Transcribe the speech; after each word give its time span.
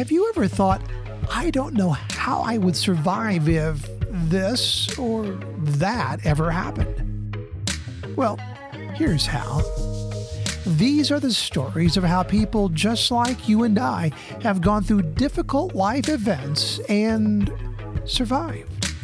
Have 0.00 0.10
you 0.10 0.30
ever 0.30 0.48
thought, 0.48 0.80
I 1.30 1.50
don't 1.50 1.74
know 1.74 1.90
how 1.90 2.40
I 2.40 2.56
would 2.56 2.74
survive 2.74 3.50
if 3.50 3.86
this 4.10 4.98
or 4.98 5.24
that 5.58 6.24
ever 6.24 6.50
happened? 6.50 7.36
Well, 8.16 8.38
here's 8.94 9.26
how. 9.26 9.60
These 10.64 11.10
are 11.10 11.20
the 11.20 11.34
stories 11.34 11.98
of 11.98 12.04
how 12.04 12.22
people 12.22 12.70
just 12.70 13.10
like 13.10 13.46
you 13.46 13.64
and 13.64 13.78
I 13.78 14.10
have 14.40 14.62
gone 14.62 14.84
through 14.84 15.02
difficult 15.02 15.74
life 15.74 16.08
events 16.08 16.78
and 16.88 17.52
survived. 18.06 18.94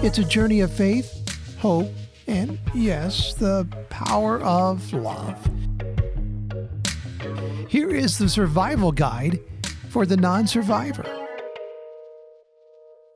It's 0.00 0.18
a 0.18 0.24
journey 0.24 0.60
of 0.60 0.72
faith, 0.72 1.58
hope, 1.58 1.90
and 2.28 2.60
yes, 2.72 3.34
the 3.34 3.66
power 3.90 4.40
of 4.42 4.92
love. 4.92 5.44
Here 7.68 7.90
is 7.90 8.16
the 8.16 8.28
survival 8.28 8.92
guide 8.92 9.40
for 9.96 10.04
the 10.04 10.14
non 10.18 10.46
survivor. 10.46 11.06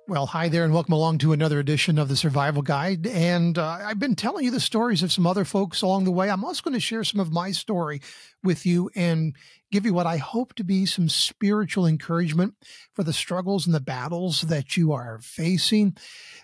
Well, 0.09 0.25
hi 0.25 0.49
there, 0.49 0.65
and 0.65 0.73
welcome 0.73 0.95
along 0.95 1.19
to 1.19 1.35
another 1.35 1.59
edition 1.59 1.99
of 1.99 2.09
the 2.09 2.17
Survival 2.17 2.63
Guide. 2.63 3.07
And 3.07 3.59
uh, 3.59 3.81
I've 3.85 3.99
been 3.99 4.17
telling 4.17 4.47
you 4.47 4.51
the 4.51 4.61
stories 4.61 5.03
of 5.03 5.13
some 5.13 5.27
other 5.27 5.45
folks 5.45 5.83
along 5.83 6.05
the 6.05 6.11
way. 6.11 6.31
I'm 6.31 6.43
also 6.43 6.63
going 6.63 6.73
to 6.73 6.81
share 6.81 7.05
some 7.05 7.21
of 7.21 7.35
my 7.35 7.51
story 7.51 8.01
with 8.43 8.65
you 8.65 8.89
and 8.97 9.37
give 9.71 9.85
you 9.85 9.93
what 9.93 10.07
I 10.07 10.17
hope 10.17 10.55
to 10.55 10.65
be 10.65 10.87
some 10.87 11.11
spiritual 11.11 11.87
encouragement 11.87 12.55
for 12.95 13.03
the 13.03 13.13
struggles 13.13 13.67
and 13.67 13.75
the 13.75 13.81
battles 13.81 14.41
that 14.41 14.79
you 14.79 14.93
are 14.93 15.19
facing. 15.23 15.99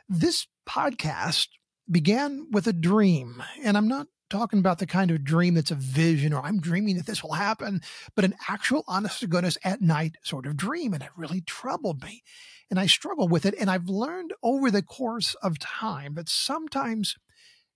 This 0.07 0.49
podcast 0.69 1.49
began 1.91 2.49
with 2.51 2.67
a 2.67 2.75
dream, 2.75 3.43
and 3.63 3.75
I'm 3.75 3.89
not 3.89 4.07
talking 4.29 4.59
about 4.59 4.79
the 4.79 4.87
kind 4.87 5.11
of 5.11 5.25
dream 5.25 5.55
that's 5.55 5.71
a 5.71 5.77
vision 5.77 6.33
or 6.33 6.43
I'm 6.43 6.61
dreaming 6.61 6.97
that 6.97 7.07
this 7.07 7.23
will 7.23 7.35
happen, 7.35 7.81
but 8.15 8.25
an 8.25 8.35
actual, 8.49 8.85
honest 8.87 9.21
to 9.21 9.27
goodness, 9.27 9.59
at 9.65 9.81
night 9.81 10.17
sort 10.23 10.47
of 10.47 10.57
dream. 10.57 10.95
And 10.95 11.03
it 11.03 11.11
really 11.17 11.41
troubled 11.41 12.03
me. 12.03 12.23
And 12.71 12.81
I 12.81 12.87
struggle 12.87 13.29
with 13.29 13.47
it. 13.47 13.55
And 13.59 13.71
I've 13.71 13.89
learned 13.89 14.33
over 14.43 14.71
the 14.71 14.83
course 14.83 15.35
of 15.43 15.59
time 15.59 16.15
that 16.15 16.29
sometimes 16.29 17.17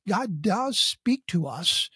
God 0.09 0.43
does 0.43 0.79
speak 0.79 1.27
to 1.29 1.47
us 1.47 1.89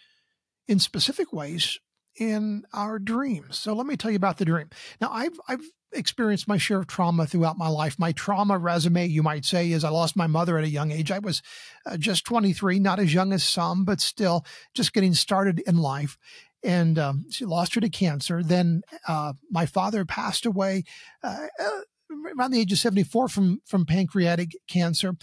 in 0.67 0.79
specific 0.79 1.33
ways 1.33 1.79
in 2.17 2.63
our 2.73 2.97
dreams. 2.99 3.59
So 3.59 3.73
let 3.73 3.85
me 3.85 3.97
tell 3.97 4.11
you 4.11 4.17
about 4.17 4.37
the 4.37 4.45
dream. 4.45 4.69
Now 5.01 5.09
I've 5.11 5.39
I've 5.47 5.69
experienced 5.91 6.47
my 6.47 6.57
share 6.57 6.79
of 6.79 6.87
trauma 6.87 7.25
throughout 7.25 7.57
my 7.57 7.67
life. 7.67 7.97
My 7.97 8.11
trauma 8.11 8.57
resume, 8.57 9.07
you 9.07 9.23
might 9.23 9.45
say, 9.45 9.71
is 9.71 9.83
I 9.83 9.89
lost 9.89 10.15
my 10.15 10.27
mother 10.27 10.57
at 10.57 10.63
a 10.63 10.69
young 10.69 10.91
age. 10.91 11.11
I 11.11 11.19
was 11.19 11.41
uh, 11.85 11.97
just 11.97 12.25
23, 12.25 12.79
not 12.79 12.99
as 12.99 13.13
young 13.13 13.33
as 13.33 13.43
some, 13.43 13.85
but 13.85 14.01
still 14.01 14.45
just 14.73 14.93
getting 14.93 15.13
started 15.13 15.59
in 15.65 15.77
life. 15.77 16.17
And 16.63 16.97
um, 16.97 17.25
she 17.29 17.45
lost 17.45 17.75
her 17.75 17.81
to 17.81 17.89
cancer. 17.89 18.41
Then 18.43 18.81
uh, 19.07 19.33
my 19.51 19.65
father 19.65 20.03
passed 20.03 20.45
away 20.45 20.83
uh, 21.23 21.47
uh 21.59 21.81
around 22.37 22.51
the 22.51 22.59
age 22.59 22.71
of 22.71 22.79
74 22.79 23.27
from 23.27 23.61
from 23.65 23.85
pancreatic 23.85 24.55
cancer. 24.67 25.15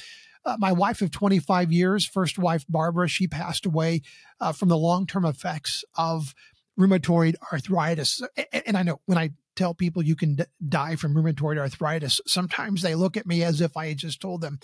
Uh, 0.45 0.57
my 0.59 0.73
wife 0.73 1.03
of 1.03 1.11
25 1.11 1.71
years, 1.71 2.05
first 2.05 2.39
wife 2.39 2.65
Barbara, 2.69 3.09
she 3.09 3.29
passed 3.29 3.65
away 3.65 4.03
uh, 4.41 4.53
from 4.53 4.69
the 4.69 4.77
long 4.77 5.07
term 5.07 5.25
effects 5.25 5.85
of 5.97 6.35
rheumatoid 6.79 7.35
arthritis. 7.53 8.23
And 8.67 8.77
I 8.77 8.83
know 8.83 9.01
when 9.07 9.19
I 9.19 9.31
tell 9.57 9.75
people 9.75 10.03
you 10.03 10.17
can 10.17 10.37
d- 10.37 10.45
die 10.69 10.97
from 10.97 11.15
rheumatoid 11.15 11.59
arthritis, 11.59 12.21
sometimes 12.27 12.83
they 12.83 12.95
look 12.95 13.17
at 13.17 13.27
me 13.27 13.43
as 13.43 13.61
if 13.61 13.77
I 13.77 13.89
had 13.89 13.99
just 13.99 14.21
told 14.21 14.41
them 14.41 14.59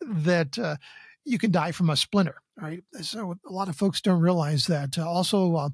that 0.00 0.58
uh, 0.58 0.76
you 1.24 1.38
can 1.38 1.50
die 1.50 1.72
from 1.72 1.90
a 1.90 1.96
splinter. 1.96 2.42
Right. 2.56 2.82
So 3.02 3.34
a 3.46 3.52
lot 3.52 3.68
of 3.68 3.76
folks 3.76 4.00
don't 4.00 4.20
realize 4.20 4.66
that. 4.66 4.98
Uh, 4.98 5.08
also, 5.08 5.54
uh, 5.56 5.68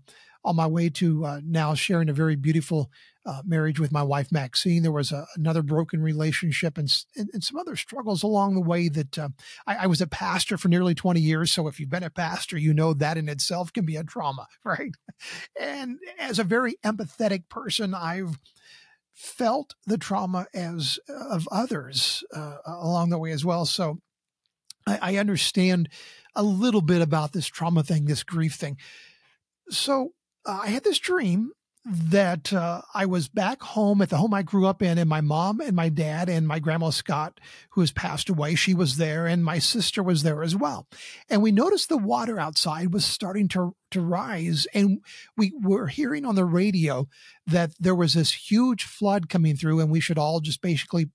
on 0.45 0.57
my 0.57 0.67
way 0.67 0.91
to 0.91 1.25
uh, 1.25 1.41
now 1.45 1.75
sharing 1.75 2.09
a 2.09 2.13
very 2.15 2.37
beautiful 2.37 2.91
uh, 3.25 3.43
marriage 3.45 3.79
with 3.79 3.93
my 3.93 4.03
wife 4.03 4.33
Maxine. 4.33 4.83
There 4.83 4.93
was 4.93 5.13
a, 5.13 5.27
another 5.37 5.63
broken 5.63 6.03
relationship 6.03 6.77
and, 6.77 6.93
and, 7.17 7.31
and, 7.33 7.45
some 7.45 7.59
other 7.59 7.77
struggles 7.77 8.23
along 8.23 8.55
the 8.55 8.61
way. 8.61 8.89
That 8.89 9.19
uh, 9.19 9.29
I, 9.67 9.77
I, 9.77 9.87
was 9.87 10.01
a 10.01 10.07
pastor 10.07 10.59
for 10.59 10.69
nearly 10.69 10.95
20 10.95 11.21
years. 11.21 11.53
So 11.53 11.69
if 11.69 11.79
you've 11.79 11.91
been 11.91 12.03
a 12.03 12.11
pastor, 12.11 12.59
you 12.59 12.75
know 12.75 12.95
that 12.95 13.17
in 13.17 13.29
itself 13.29 13.73
can 13.73 13.85
be 13.85 13.97
a 13.97 14.05
trauma, 14.05 14.49
right? 14.65 14.93
And 15.59 15.99
as 16.19 16.39
a 16.39 16.45
very 16.45 16.75
empathetic 16.85 17.49
person, 17.49 17.95
I've 17.95 18.39
felt 19.15 19.75
the 19.87 19.99
trauma 19.99 20.47
as 20.55 20.99
of 21.09 21.49
others 21.53 22.25
uh, 22.35 22.57
along 22.67 23.11
the 23.11 23.19
way 23.19 23.31
as 23.31 23.45
well. 23.45 23.67
So 23.67 23.99
I, 24.87 24.99
I 25.03 25.17
understand 25.17 25.89
a 26.35 26.43
little 26.43 26.81
bit 26.81 27.03
about 27.03 27.33
this 27.33 27.47
trauma 27.47 27.83
thing, 27.83 28.07
this 28.07 28.25
grief 28.25 28.55
thing. 28.55 28.79
So 29.69 30.11
uh, 30.45 30.61
I 30.63 30.69
had 30.69 30.83
this 30.83 30.99
dream 30.99 31.53
that 31.85 32.53
uh, 32.53 32.83
I 32.95 33.07
was 33.07 33.29
back 33.29 33.61
home 33.61 34.03
at 34.03 34.11
the 34.11 34.17
home 34.17 34.33
I 34.33 34.43
grew 34.43 34.67
up 34.67 34.83
in, 34.83 34.99
and 34.99 35.09
my 35.09 35.21
mom 35.21 35.61
and 35.61 35.75
my 35.75 35.89
dad 35.89 36.29
and 36.29 36.47
my 36.47 36.61
grandma 36.61 36.91
Scott, 36.91 37.41
who 37.71 37.81
has 37.81 37.91
passed 37.91 38.29
away, 38.29 38.55
she 38.55 38.73
was 38.73 38.99
there, 38.99 39.27
and 39.27 39.45
my 39.45 39.59
sister 39.59 40.03
was 40.03 40.23
there 40.23 40.43
as 40.43 40.55
well. 40.55 40.87
And 41.29 41.43
we 41.43 41.51
noticed 41.51 41.89
the 41.89 41.97
water 41.97 42.39
outside 42.39 42.93
was 42.93 43.05
starting 43.05 43.49
to 43.49 43.75
to 43.91 44.01
rise, 44.01 44.67
and 44.73 45.01
we 45.37 45.53
were 45.61 45.89
hearing 45.89 46.25
on 46.25 46.37
the 46.37 46.45
radio 46.45 47.09
that 47.47 47.73
there 47.81 47.97
was 47.97 48.15
this 48.15 48.51
huge 48.51 48.85
flood 48.85 49.29
coming 49.29 49.57
through, 49.57 49.81
and 49.81 49.91
we 49.91 50.01
should 50.01 50.19
all 50.19 50.41
just 50.41 50.63
basically 50.63 51.11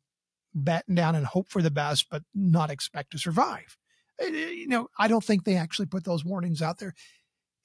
batten 0.53 0.95
down 0.95 1.15
and 1.15 1.25
hope 1.25 1.49
for 1.49 1.61
the 1.61 1.71
best, 1.71 2.07
but 2.09 2.23
not 2.35 2.69
expect 2.69 3.11
to 3.11 3.17
survive. 3.17 3.77
You 4.19 4.67
know, 4.67 4.87
I 4.97 5.07
don't 5.07 5.23
think 5.23 5.43
they 5.43 5.55
actually 5.55 5.85
put 5.85 6.03
those 6.03 6.25
warnings 6.25 6.61
out 6.61 6.79
there 6.79 6.93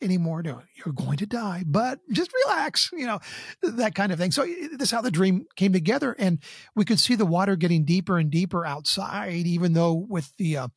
anymore. 0.03 0.43
No, 0.43 0.63
you're 0.75 0.93
going 0.93 1.19
to 1.19 1.27
die, 1.27 1.65
but 1.67 2.01
just 2.11 2.33
relax, 2.45 2.91
you 2.93 3.07
know, 3.07 3.21
that 3.63 3.95
kind 3.95 4.13
of 4.13 4.19
thing. 4.19 4.33
So 4.33 4.45
this 4.45 4.89
is 4.89 4.91
how 4.91 5.01
the 5.01 5.11
dream 5.11 5.47
came 5.57 5.73
together. 5.73 6.15
And 6.19 6.39
we 6.75 6.85
could 6.85 7.01
see 7.01 7.15
the 7.15 7.27
water 7.27 7.57
getting 7.57 7.85
deeper 7.85 8.19
and 8.19 8.31
deeper 8.31 8.67
outside, 8.67 9.47
even 9.47 9.73
though 9.73 9.95
with 9.95 10.37
the, 10.37 10.57
uh, 10.57 10.69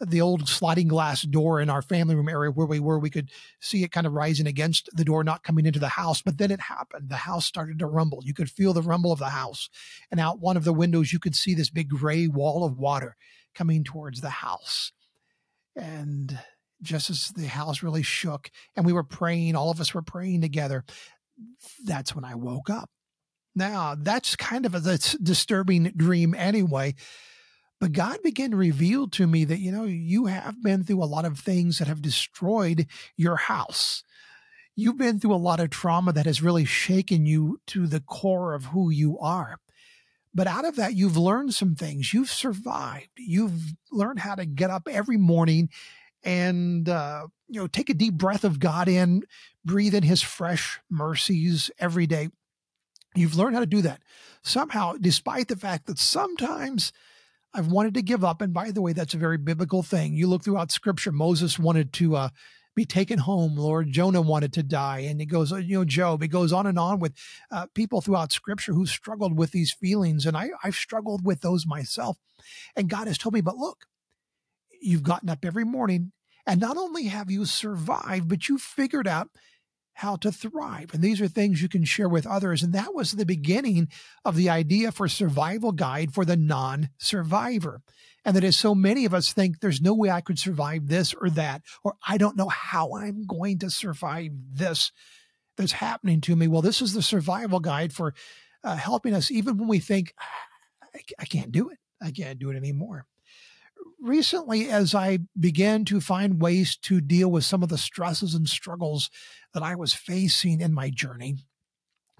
the 0.00 0.20
old 0.20 0.48
sliding 0.48 0.88
glass 0.88 1.22
door 1.22 1.60
in 1.60 1.68
our 1.68 1.82
family 1.82 2.14
room 2.14 2.28
area 2.28 2.50
where 2.50 2.66
we 2.66 2.80
were, 2.80 2.98
we 2.98 3.10
could 3.10 3.30
see 3.60 3.84
it 3.84 3.92
kind 3.92 4.06
of 4.06 4.14
rising 4.14 4.46
against 4.46 4.88
the 4.94 5.04
door, 5.04 5.22
not 5.22 5.44
coming 5.44 5.66
into 5.66 5.78
the 5.78 5.88
house. 5.88 6.22
But 6.22 6.38
then 6.38 6.50
it 6.50 6.60
happened. 6.60 7.10
The 7.10 7.16
house 7.16 7.44
started 7.44 7.78
to 7.80 7.86
rumble. 7.86 8.20
You 8.24 8.32
could 8.32 8.50
feel 8.50 8.72
the 8.72 8.82
rumble 8.82 9.12
of 9.12 9.18
the 9.18 9.26
house. 9.26 9.68
And 10.10 10.18
out 10.18 10.40
one 10.40 10.56
of 10.56 10.64
the 10.64 10.72
windows, 10.72 11.12
you 11.12 11.18
could 11.18 11.36
see 11.36 11.54
this 11.54 11.70
big 11.70 11.90
gray 11.90 12.26
wall 12.26 12.64
of 12.64 12.78
water 12.78 13.16
coming 13.54 13.84
towards 13.84 14.20
the 14.20 14.30
house. 14.30 14.92
And 15.76 16.38
just 16.82 17.10
as 17.10 17.28
the 17.36 17.46
house 17.46 17.82
really 17.82 18.02
shook 18.02 18.50
and 18.76 18.84
we 18.86 18.92
were 18.92 19.04
praying, 19.04 19.56
all 19.56 19.70
of 19.70 19.80
us 19.80 19.94
were 19.94 20.02
praying 20.02 20.40
together. 20.40 20.84
That's 21.84 22.14
when 22.14 22.24
I 22.24 22.34
woke 22.34 22.70
up. 22.70 22.90
Now, 23.54 23.96
that's 23.98 24.36
kind 24.36 24.64
of 24.66 24.74
a 24.74 24.98
disturbing 25.22 25.92
dream 25.96 26.34
anyway. 26.34 26.94
But 27.80 27.92
God 27.92 28.18
began 28.22 28.50
to 28.50 28.56
reveal 28.56 29.08
to 29.08 29.26
me 29.26 29.44
that, 29.46 29.58
you 29.58 29.72
know, 29.72 29.84
you 29.84 30.26
have 30.26 30.62
been 30.62 30.84
through 30.84 31.02
a 31.02 31.06
lot 31.06 31.24
of 31.24 31.38
things 31.38 31.78
that 31.78 31.88
have 31.88 32.02
destroyed 32.02 32.86
your 33.16 33.36
house. 33.36 34.04
You've 34.76 34.98
been 34.98 35.18
through 35.18 35.34
a 35.34 35.36
lot 35.36 35.60
of 35.60 35.70
trauma 35.70 36.12
that 36.12 36.26
has 36.26 36.42
really 36.42 36.64
shaken 36.64 37.26
you 37.26 37.60
to 37.68 37.86
the 37.86 38.00
core 38.00 38.54
of 38.54 38.66
who 38.66 38.90
you 38.90 39.18
are. 39.18 39.56
But 40.32 40.46
out 40.46 40.64
of 40.64 40.76
that, 40.76 40.94
you've 40.94 41.16
learned 41.16 41.54
some 41.54 41.74
things. 41.74 42.14
You've 42.14 42.30
survived. 42.30 43.08
You've 43.16 43.72
learned 43.90 44.20
how 44.20 44.36
to 44.36 44.46
get 44.46 44.70
up 44.70 44.86
every 44.88 45.16
morning 45.16 45.70
and 46.22 46.88
uh, 46.88 47.26
you 47.48 47.60
know 47.60 47.66
take 47.66 47.90
a 47.90 47.94
deep 47.94 48.14
breath 48.14 48.44
of 48.44 48.58
God 48.58 48.88
in, 48.88 49.22
breathe 49.64 49.94
in 49.94 50.02
His 50.02 50.22
fresh 50.22 50.80
mercies 50.90 51.70
every 51.78 52.06
day. 52.06 52.28
You've 53.14 53.36
learned 53.36 53.54
how 53.54 53.60
to 53.60 53.66
do 53.66 53.82
that 53.82 54.02
somehow, 54.42 54.94
despite 55.00 55.48
the 55.48 55.56
fact 55.56 55.86
that 55.86 55.98
sometimes 55.98 56.92
I've 57.52 57.66
wanted 57.66 57.94
to 57.94 58.02
give 58.02 58.24
up. 58.24 58.40
And 58.40 58.54
by 58.54 58.70
the 58.70 58.82
way, 58.82 58.92
that's 58.92 59.14
a 59.14 59.18
very 59.18 59.38
biblical 59.38 59.82
thing. 59.82 60.14
You 60.14 60.28
look 60.28 60.44
throughout 60.44 60.70
Scripture. 60.70 61.10
Moses 61.10 61.58
wanted 61.58 61.92
to 61.94 62.14
uh, 62.14 62.28
be 62.76 62.84
taken 62.84 63.18
home. 63.18 63.56
Lord 63.56 63.90
Jonah 63.90 64.20
wanted 64.20 64.52
to 64.54 64.62
die, 64.62 65.00
and 65.00 65.20
it 65.20 65.26
goes, 65.26 65.50
you 65.50 65.78
know, 65.78 65.84
Job. 65.84 66.22
It 66.22 66.28
goes 66.28 66.52
on 66.52 66.66
and 66.66 66.78
on 66.78 67.00
with 67.00 67.14
uh, 67.50 67.66
people 67.74 68.00
throughout 68.00 68.32
Scripture 68.32 68.72
who 68.72 68.86
struggled 68.86 69.36
with 69.36 69.50
these 69.50 69.72
feelings, 69.72 70.26
and 70.26 70.36
I, 70.36 70.50
I've 70.62 70.76
struggled 70.76 71.24
with 71.24 71.40
those 71.40 71.66
myself. 71.66 72.18
And 72.76 72.88
God 72.88 73.08
has 73.08 73.18
told 73.18 73.34
me, 73.34 73.40
but 73.40 73.56
look, 73.56 73.86
you've 74.80 75.02
gotten 75.02 75.28
up 75.28 75.44
every 75.44 75.64
morning 75.64 76.12
and 76.46 76.60
not 76.60 76.76
only 76.76 77.04
have 77.04 77.30
you 77.30 77.44
survived, 77.44 78.28
but 78.28 78.48
you 78.48 78.58
figured 78.58 79.06
out 79.06 79.28
how 79.94 80.16
to 80.16 80.32
thrive. 80.32 80.94
And 80.94 81.02
these 81.02 81.20
are 81.20 81.28
things 81.28 81.60
you 81.60 81.68
can 81.68 81.84
share 81.84 82.08
with 82.08 82.26
others. 82.26 82.62
And 82.62 82.72
that 82.72 82.94
was 82.94 83.12
the 83.12 83.26
beginning 83.26 83.88
of 84.24 84.34
the 84.34 84.48
idea 84.48 84.92
for 84.92 85.08
survival 85.08 85.72
guide 85.72 86.14
for 86.14 86.24
the 86.24 86.36
non 86.36 86.88
survivor. 86.98 87.82
And 88.24 88.36
that 88.36 88.44
is 88.44 88.56
so 88.56 88.74
many 88.74 89.04
of 89.04 89.14
us 89.14 89.32
think 89.32 89.60
there's 89.60 89.80
no 89.80 89.94
way 89.94 90.10
I 90.10 90.20
could 90.20 90.38
survive 90.38 90.88
this 90.88 91.14
or 91.14 91.30
that, 91.30 91.62
or 91.84 91.96
I 92.06 92.18
don't 92.18 92.36
know 92.36 92.48
how 92.48 92.94
I'm 92.94 93.24
going 93.26 93.58
to 93.60 93.70
survive 93.70 94.32
this 94.52 94.92
that's 95.56 95.72
happening 95.72 96.20
to 96.22 96.36
me. 96.36 96.48
Well, 96.48 96.62
this 96.62 96.80
is 96.80 96.94
the 96.94 97.02
survival 97.02 97.60
guide 97.60 97.92
for 97.92 98.14
uh, 98.64 98.76
helping 98.76 99.14
us 99.14 99.30
even 99.30 99.58
when 99.58 99.68
we 99.68 99.78
think, 99.78 100.14
I, 100.94 101.00
I 101.18 101.24
can't 101.26 101.52
do 101.52 101.68
it. 101.70 101.78
I 102.02 102.10
can't 102.10 102.38
do 102.38 102.50
it 102.50 102.56
anymore 102.56 103.06
recently, 104.00 104.68
as 104.68 104.94
I 104.94 105.18
began 105.38 105.84
to 105.86 106.00
find 106.00 106.40
ways 106.40 106.76
to 106.82 107.00
deal 107.00 107.30
with 107.30 107.44
some 107.44 107.62
of 107.62 107.68
the 107.68 107.78
stresses 107.78 108.34
and 108.34 108.48
struggles 108.48 109.10
that 109.54 109.62
I 109.62 109.74
was 109.74 109.94
facing 109.94 110.60
in 110.60 110.72
my 110.72 110.90
journey, 110.90 111.36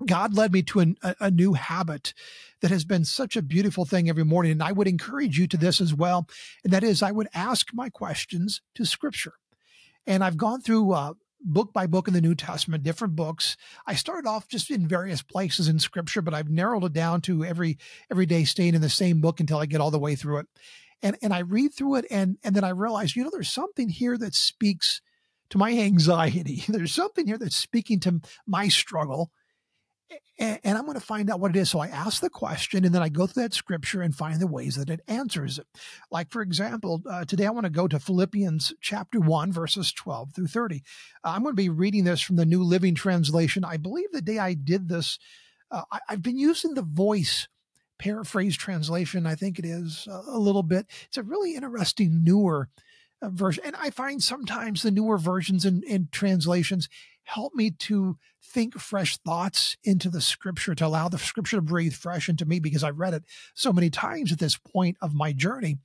God 0.06 0.34
led 0.34 0.52
me 0.52 0.62
to 0.62 0.80
an, 0.80 0.96
a, 1.02 1.14
a, 1.20 1.30
new 1.30 1.52
habit 1.52 2.14
that 2.62 2.70
has 2.70 2.84
been 2.84 3.04
such 3.04 3.36
a 3.36 3.42
beautiful 3.42 3.84
thing 3.84 4.08
every 4.08 4.24
morning. 4.24 4.52
And 4.52 4.62
I 4.62 4.72
would 4.72 4.88
encourage 4.88 5.38
you 5.38 5.46
to 5.48 5.56
this 5.56 5.80
as 5.80 5.94
well. 5.94 6.26
And 6.64 6.72
that 6.72 6.84
is, 6.84 7.02
I 7.02 7.10
would 7.10 7.28
ask 7.34 7.68
my 7.74 7.90
questions 7.90 8.62
to 8.76 8.86
scripture. 8.86 9.34
And 10.06 10.24
I've 10.24 10.38
gone 10.38 10.62
through 10.62 10.92
uh, 10.92 11.14
book 11.42 11.72
by 11.72 11.86
book 11.86 12.08
in 12.08 12.14
the 12.14 12.20
New 12.20 12.34
Testament, 12.34 12.82
different 12.82 13.16
books. 13.16 13.56
I 13.86 13.94
started 13.94 14.28
off 14.28 14.48
just 14.48 14.70
in 14.70 14.88
various 14.88 15.22
places 15.22 15.68
in 15.68 15.78
scripture, 15.78 16.22
but 16.22 16.34
I've 16.34 16.50
narrowed 16.50 16.84
it 16.84 16.92
down 16.92 17.20
to 17.22 17.44
every 17.44 17.78
every 18.10 18.26
day 18.26 18.44
staying 18.44 18.74
in 18.74 18.80
the 18.80 18.88
same 18.88 19.20
book 19.20 19.40
until 19.40 19.58
I 19.58 19.66
get 19.66 19.80
all 19.80 19.90
the 19.90 19.98
way 19.98 20.16
through 20.16 20.38
it. 20.38 20.46
And 21.02 21.16
and 21.22 21.32
I 21.32 21.40
read 21.40 21.74
through 21.74 21.96
it 21.96 22.06
and 22.10 22.36
and 22.44 22.54
then 22.54 22.64
I 22.64 22.70
realize, 22.70 23.16
you 23.16 23.24
know, 23.24 23.30
there's 23.32 23.52
something 23.52 23.88
here 23.88 24.18
that 24.18 24.34
speaks 24.34 25.00
to 25.50 25.58
my 25.58 25.72
anxiety. 25.72 26.62
There's 26.68 26.92
something 26.92 27.26
here 27.26 27.38
that's 27.38 27.56
speaking 27.56 27.98
to 28.00 28.20
my 28.46 28.68
struggle 28.68 29.32
and, 30.38 30.58
and 30.64 30.78
I'm 30.78 30.86
going 30.86 30.98
to 30.98 31.04
find 31.04 31.30
out 31.30 31.38
what 31.38 31.54
it 31.54 31.58
is. 31.58 31.70
So 31.70 31.80
I 31.80 31.88
ask 31.88 32.20
the 32.20 32.30
question 32.30 32.84
and 32.84 32.94
then 32.94 33.02
I 33.02 33.08
go 33.08 33.26
through 33.26 33.44
that 33.44 33.54
scripture 33.54 34.02
and 34.02 34.14
find 34.14 34.40
the 34.40 34.46
ways 34.46 34.76
that 34.76 34.90
it 34.90 35.00
answers 35.06 35.58
it. 35.58 35.66
Like, 36.10 36.30
for 36.30 36.42
example, 36.42 37.02
uh, 37.08 37.24
today 37.24 37.46
I 37.46 37.50
want 37.50 37.64
to 37.64 37.70
go 37.70 37.86
to 37.86 38.00
Philippians 38.00 38.72
chapter 38.80 39.20
1, 39.20 39.52
verses 39.52 39.92
12 39.92 40.34
through 40.34 40.46
30. 40.46 40.82
Uh, 41.22 41.28
I'm 41.28 41.42
going 41.42 41.52
to 41.52 41.62
be 41.62 41.68
reading 41.68 42.04
this 42.04 42.22
from 42.22 42.36
the 42.36 42.46
New 42.46 42.62
Living 42.62 42.94
Translation. 42.94 43.64
I 43.64 43.76
believe 43.76 44.10
the 44.12 44.22
day 44.22 44.38
I 44.38 44.54
did 44.54 44.88
this, 44.88 45.18
uh, 45.70 45.82
I, 45.92 46.00
have 46.08 46.22
been 46.22 46.38
using 46.38 46.74
the 46.74 46.82
voice 46.82 47.46
paraphrase 48.00 48.56
translation, 48.56 49.26
I 49.26 49.34
think 49.34 49.58
it 49.58 49.66
is 49.66 50.08
a 50.10 50.38
little 50.38 50.62
bit. 50.62 50.86
It's 51.06 51.18
a 51.18 51.22
really 51.22 51.54
interesting, 51.54 52.24
newer 52.24 52.68
uh, 53.22 53.28
version. 53.28 53.62
And 53.66 53.76
I 53.76 53.90
find 53.90 54.22
sometimes 54.22 54.82
the 54.82 54.90
newer 54.90 55.18
versions 55.18 55.66
and, 55.66 55.84
and 55.84 56.10
translations 56.10 56.88
help 57.24 57.54
me 57.54 57.70
to 57.70 58.16
think 58.42 58.74
fresh 58.80 59.18
thoughts 59.18 59.76
into 59.84 60.08
the 60.08 60.22
scripture, 60.22 60.74
to 60.74 60.86
allow 60.86 61.08
the 61.08 61.18
scripture 61.18 61.58
to 61.58 61.62
breathe 61.62 61.92
fresh 61.92 62.28
into 62.28 62.46
me 62.46 62.58
because 62.58 62.82
I've 62.82 62.98
read 62.98 63.14
it 63.14 63.24
so 63.54 63.72
many 63.72 63.90
times 63.90 64.32
at 64.32 64.38
this 64.38 64.56
point 64.56 64.96
of 65.02 65.14
my 65.14 65.32
journey. 65.32 65.78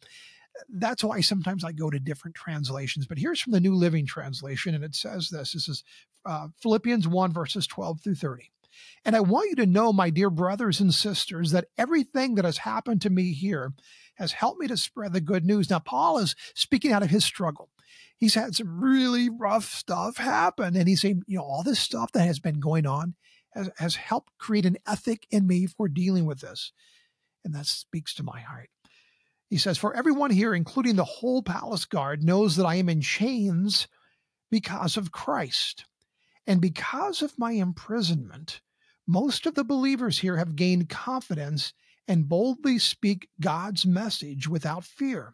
That's 0.69 1.03
why 1.03 1.19
sometimes 1.19 1.65
I 1.65 1.73
go 1.73 1.89
to 1.89 1.99
different 1.99 2.35
translations. 2.35 3.07
But 3.07 3.19
here's 3.19 3.41
from 3.41 3.51
the 3.51 3.59
New 3.59 3.75
Living 3.75 4.05
Translation, 4.05 4.73
and 4.73 4.85
it 4.85 4.95
says 4.95 5.27
this 5.29 5.51
this 5.51 5.67
is 5.67 5.83
uh, 6.25 6.47
Philippians 6.61 7.09
1, 7.09 7.33
verses 7.33 7.67
12 7.67 7.99
through 8.01 8.15
30. 8.15 8.51
And 9.03 9.15
I 9.15 9.21
want 9.21 9.49
you 9.49 9.55
to 9.57 9.65
know, 9.65 9.93
my 9.93 10.09
dear 10.09 10.29
brothers 10.29 10.79
and 10.79 10.93
sisters, 10.93 11.51
that 11.51 11.67
everything 11.77 12.35
that 12.35 12.45
has 12.45 12.59
happened 12.59 13.01
to 13.01 13.09
me 13.09 13.33
here 13.33 13.73
has 14.15 14.31
helped 14.31 14.59
me 14.59 14.67
to 14.67 14.77
spread 14.77 15.13
the 15.13 15.21
good 15.21 15.45
news. 15.45 15.69
Now, 15.69 15.79
Paul 15.79 16.17
is 16.19 16.35
speaking 16.53 16.91
out 16.91 17.03
of 17.03 17.09
his 17.09 17.25
struggle 17.25 17.69
he's 18.17 18.35
had 18.35 18.55
some 18.55 18.81
really 18.81 19.29
rough 19.29 19.65
stuff 19.65 20.17
happen. 20.17 20.75
And 20.75 20.87
he's 20.87 21.01
saying, 21.01 21.23
you 21.27 21.37
know, 21.37 21.43
all 21.43 21.63
this 21.63 21.79
stuff 21.79 22.11
that 22.13 22.25
has 22.25 22.39
been 22.39 22.59
going 22.59 22.85
on 22.85 23.15
has, 23.51 23.69
has 23.77 23.95
helped 23.95 24.37
create 24.37 24.65
an 24.65 24.77
ethic 24.87 25.27
in 25.31 25.47
me 25.47 25.67
for 25.67 25.87
dealing 25.87 26.25
with 26.25 26.41
this. 26.41 26.71
And 27.43 27.53
that 27.53 27.65
speaks 27.65 28.13
to 28.15 28.23
my 28.23 28.39
heart. 28.39 28.69
He 29.49 29.57
says, 29.57 29.77
For 29.77 29.95
everyone 29.95 30.31
here, 30.31 30.55
including 30.55 30.95
the 30.95 31.03
whole 31.03 31.43
palace 31.43 31.85
guard, 31.85 32.23
knows 32.23 32.55
that 32.55 32.65
I 32.65 32.75
am 32.75 32.89
in 32.89 33.01
chains 33.01 33.87
because 34.49 34.97
of 34.97 35.11
Christ. 35.11 35.85
And 36.47 36.61
because 36.61 37.21
of 37.21 37.37
my 37.37 37.51
imprisonment, 37.51 38.61
most 39.07 39.45
of 39.45 39.55
the 39.55 39.63
believers 39.63 40.19
here 40.19 40.37
have 40.37 40.55
gained 40.55 40.89
confidence 40.89 41.73
and 42.07 42.29
boldly 42.29 42.79
speak 42.79 43.29
God's 43.39 43.85
message 43.85 44.47
without 44.47 44.83
fear. 44.83 45.33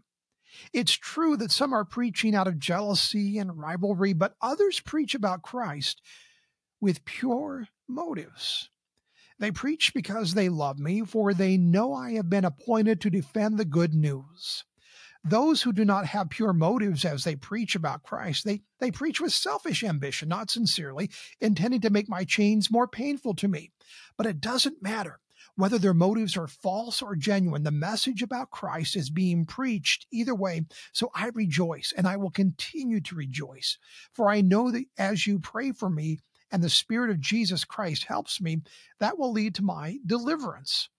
It's 0.73 0.93
true 0.93 1.37
that 1.37 1.51
some 1.51 1.73
are 1.73 1.85
preaching 1.85 2.35
out 2.35 2.47
of 2.47 2.59
jealousy 2.59 3.37
and 3.37 3.57
rivalry, 3.57 4.13
but 4.13 4.35
others 4.41 4.79
preach 4.79 5.15
about 5.15 5.43
Christ 5.43 6.01
with 6.81 7.05
pure 7.05 7.67
motives. 7.87 8.69
They 9.39 9.51
preach 9.51 9.93
because 9.93 10.33
they 10.33 10.49
love 10.49 10.77
me, 10.77 11.01
for 11.01 11.33
they 11.33 11.57
know 11.57 11.93
I 11.93 12.11
have 12.13 12.29
been 12.29 12.45
appointed 12.45 13.01
to 13.01 13.09
defend 13.09 13.57
the 13.57 13.65
good 13.65 13.93
news. 13.93 14.65
Those 15.23 15.61
who 15.61 15.71
do 15.71 15.85
not 15.85 16.07
have 16.07 16.31
pure 16.31 16.51
motives 16.51 17.05
as 17.05 17.23
they 17.23 17.35
preach 17.35 17.75
about 17.75 18.01
Christ, 18.01 18.43
they, 18.43 18.61
they 18.79 18.89
preach 18.89 19.21
with 19.21 19.33
selfish 19.33 19.83
ambition, 19.83 20.27
not 20.27 20.49
sincerely, 20.49 21.11
intending 21.39 21.81
to 21.81 21.91
make 21.91 22.09
my 22.09 22.23
chains 22.23 22.71
more 22.71 22.87
painful 22.87 23.35
to 23.35 23.47
me. 23.47 23.71
But 24.17 24.25
it 24.25 24.41
doesn't 24.41 24.81
matter. 24.81 25.19
Whether 25.55 25.77
their 25.77 25.93
motives 25.93 26.37
are 26.37 26.47
false 26.47 27.01
or 27.03 27.15
genuine, 27.15 27.63
the 27.63 27.71
message 27.71 28.23
about 28.23 28.49
Christ 28.49 28.95
is 28.95 29.09
being 29.11 29.45
preached 29.45 30.07
either 30.11 30.33
way. 30.33 30.65
So 30.91 31.11
I 31.13 31.27
rejoice 31.27 31.93
and 31.95 32.07
I 32.07 32.17
will 32.17 32.31
continue 32.31 33.01
to 33.01 33.15
rejoice. 33.15 33.77
For 34.13 34.29
I 34.29 34.41
know 34.41 34.71
that 34.71 34.85
as 34.97 35.27
you 35.27 35.39
pray 35.39 35.71
for 35.71 35.89
me 35.89 36.19
and 36.51 36.63
the 36.63 36.69
Spirit 36.69 37.11
of 37.11 37.19
Jesus 37.19 37.63
Christ 37.63 38.05
helps 38.05 38.41
me, 38.41 38.61
that 38.99 39.19
will 39.19 39.31
lead 39.31 39.53
to 39.55 39.63
my 39.63 39.99
deliverance 40.05 40.89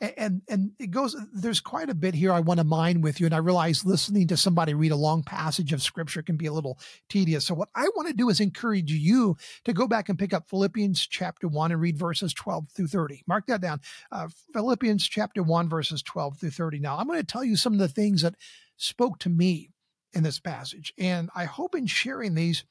and 0.00 0.42
and 0.48 0.72
it 0.78 0.90
goes 0.90 1.16
there's 1.32 1.60
quite 1.60 1.90
a 1.90 1.94
bit 1.94 2.14
here 2.14 2.32
i 2.32 2.38
want 2.40 2.58
to 2.58 2.64
mine 2.64 3.00
with 3.00 3.18
you 3.18 3.26
and 3.26 3.34
i 3.34 3.38
realize 3.38 3.84
listening 3.84 4.26
to 4.28 4.36
somebody 4.36 4.72
read 4.74 4.92
a 4.92 4.96
long 4.96 5.22
passage 5.22 5.72
of 5.72 5.82
scripture 5.82 6.22
can 6.22 6.36
be 6.36 6.46
a 6.46 6.52
little 6.52 6.78
tedious. 7.08 7.46
So 7.46 7.54
what 7.54 7.68
i 7.74 7.88
want 7.96 8.08
to 8.08 8.14
do 8.14 8.28
is 8.28 8.40
encourage 8.40 8.92
you 8.92 9.36
to 9.64 9.72
go 9.72 9.88
back 9.88 10.08
and 10.08 10.18
pick 10.18 10.32
up 10.32 10.48
philippians 10.48 11.06
chapter 11.06 11.48
1 11.48 11.72
and 11.72 11.80
read 11.80 11.98
verses 11.98 12.32
12 12.32 12.68
through 12.70 12.86
30 12.86 13.24
mark 13.26 13.46
that 13.46 13.60
down. 13.60 13.80
Uh, 14.12 14.28
philippians 14.52 15.06
chapter 15.08 15.42
1 15.42 15.68
verses 15.68 16.02
12 16.02 16.38
through 16.38 16.50
30 16.50 16.78
now 16.78 16.96
i'm 16.96 17.06
going 17.06 17.18
to 17.18 17.26
tell 17.26 17.44
you 17.44 17.56
some 17.56 17.72
of 17.72 17.78
the 17.78 17.88
things 17.88 18.22
that 18.22 18.34
spoke 18.76 19.18
to 19.18 19.28
me 19.28 19.70
in 20.12 20.22
this 20.22 20.38
passage 20.38 20.92
and 20.98 21.28
i 21.34 21.44
hope 21.44 21.74
in 21.74 21.86
sharing 21.86 22.34
these 22.34 22.64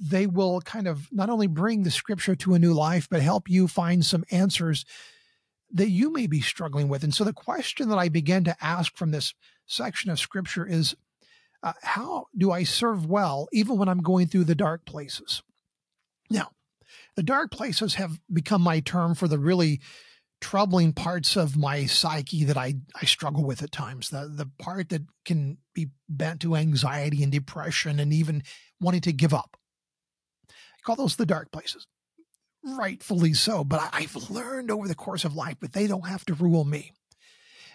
they 0.00 0.26
will 0.26 0.60
kind 0.62 0.88
of 0.88 1.06
not 1.12 1.30
only 1.30 1.46
bring 1.46 1.84
the 1.84 1.92
scripture 1.92 2.34
to 2.34 2.54
a 2.54 2.58
new 2.58 2.72
life 2.72 3.06
but 3.08 3.22
help 3.22 3.48
you 3.48 3.68
find 3.68 4.04
some 4.04 4.24
answers 4.32 4.84
that 5.72 5.90
you 5.90 6.12
may 6.12 6.26
be 6.26 6.40
struggling 6.40 6.88
with. 6.88 7.04
And 7.04 7.14
so 7.14 7.24
the 7.24 7.32
question 7.32 7.88
that 7.88 7.98
I 7.98 8.08
began 8.08 8.44
to 8.44 8.56
ask 8.60 8.96
from 8.96 9.10
this 9.10 9.34
section 9.66 10.10
of 10.10 10.18
scripture 10.18 10.66
is 10.66 10.94
uh, 11.62 11.74
how 11.82 12.26
do 12.36 12.50
I 12.50 12.64
serve 12.64 13.06
well 13.06 13.48
even 13.52 13.76
when 13.76 13.88
I'm 13.88 14.02
going 14.02 14.26
through 14.26 14.44
the 14.44 14.54
dark 14.54 14.84
places? 14.84 15.42
Now, 16.30 16.50
the 17.16 17.22
dark 17.22 17.50
places 17.50 17.94
have 17.94 18.18
become 18.32 18.62
my 18.62 18.80
term 18.80 19.14
for 19.14 19.28
the 19.28 19.38
really 19.38 19.80
troubling 20.40 20.92
parts 20.92 21.36
of 21.36 21.56
my 21.56 21.84
psyche 21.84 22.44
that 22.44 22.56
I, 22.56 22.76
I 23.00 23.04
struggle 23.04 23.44
with 23.44 23.62
at 23.62 23.72
times. 23.72 24.08
The 24.08 24.30
the 24.32 24.50
part 24.58 24.88
that 24.88 25.02
can 25.24 25.58
be 25.74 25.88
bent 26.08 26.40
to 26.40 26.56
anxiety 26.56 27.22
and 27.22 27.30
depression 27.30 28.00
and 28.00 28.12
even 28.12 28.42
wanting 28.80 29.02
to 29.02 29.12
give 29.12 29.34
up. 29.34 29.56
I 30.48 30.82
call 30.82 30.96
those 30.96 31.16
the 31.16 31.26
dark 31.26 31.52
places 31.52 31.86
rightfully 32.64 33.34
so. 33.34 33.64
But 33.64 33.88
I've 33.92 34.30
learned 34.30 34.70
over 34.70 34.88
the 34.88 34.94
course 34.94 35.24
of 35.24 35.34
life 35.34 35.58
that 35.60 35.72
they 35.72 35.86
don't 35.86 36.06
have 36.06 36.24
to 36.26 36.34
rule 36.34 36.64
me. 36.64 36.92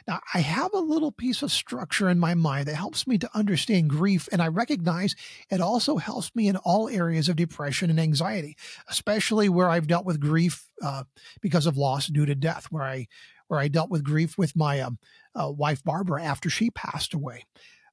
Now, 0.07 0.19
I 0.35 0.39
have 0.39 0.71
a 0.73 0.79
little 0.79 1.11
piece 1.11 1.41
of 1.41 1.51
structure 1.51 2.09
in 2.09 2.19
my 2.19 2.35
mind 2.35 2.67
that 2.67 2.75
helps 2.75 3.07
me 3.07 3.17
to 3.17 3.29
understand 3.33 3.89
grief, 3.89 4.29
and 4.31 4.39
I 4.39 4.49
recognize 4.49 5.15
it 5.49 5.61
also 5.61 5.97
helps 5.97 6.35
me 6.35 6.47
in 6.47 6.57
all 6.57 6.87
areas 6.87 7.27
of 7.27 7.37
depression 7.37 7.89
and 7.89 7.99
anxiety, 7.99 8.55
especially 8.87 9.49
where 9.49 9.67
I've 9.67 9.87
dealt 9.87 10.05
with 10.05 10.19
grief 10.19 10.69
uh, 10.83 11.05
because 11.41 11.65
of 11.65 11.75
loss 11.75 12.05
due 12.05 12.25
to 12.27 12.35
death, 12.35 12.67
where 12.69 12.83
I 12.83 13.07
where 13.47 13.59
I 13.59 13.67
dealt 13.67 13.89
with 13.89 14.03
grief 14.03 14.37
with 14.37 14.55
my 14.55 14.79
um, 14.81 14.97
uh, 15.35 15.51
wife 15.51 15.83
Barbara 15.83 16.23
after 16.23 16.49
she 16.49 16.69
passed 16.71 17.13
away. 17.13 17.45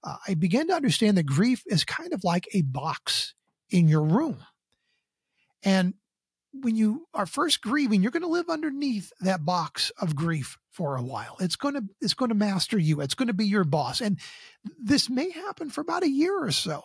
Uh, 0.04 0.16
I 0.26 0.34
began 0.34 0.66
to 0.68 0.74
understand 0.74 1.16
that 1.16 1.26
grief 1.26 1.62
is 1.66 1.84
kind 1.84 2.12
of 2.12 2.24
like 2.24 2.48
a 2.52 2.62
box 2.62 3.34
in 3.70 3.88
your 3.88 4.02
room, 4.02 4.38
and 5.62 5.94
when 6.52 6.76
you 6.76 7.06
are 7.14 7.26
first 7.26 7.62
grieving, 7.62 8.02
you're 8.02 8.10
going 8.10 8.22
to 8.22 8.28
live 8.28 8.48
underneath 8.48 9.12
that 9.20 9.44
box 9.44 9.90
of 10.00 10.14
grief 10.14 10.58
for 10.70 10.96
a 10.96 11.02
while. 11.02 11.36
It's 11.40 11.56
going 11.56 11.74
to 11.74 11.84
it's 12.00 12.14
going 12.14 12.28
to 12.30 12.34
master 12.34 12.78
you. 12.78 13.00
It's 13.00 13.14
going 13.14 13.28
to 13.28 13.34
be 13.34 13.46
your 13.46 13.64
boss. 13.64 14.00
And 14.00 14.18
this 14.78 15.08
may 15.08 15.30
happen 15.30 15.70
for 15.70 15.80
about 15.80 16.02
a 16.02 16.10
year 16.10 16.44
or 16.44 16.50
so. 16.50 16.82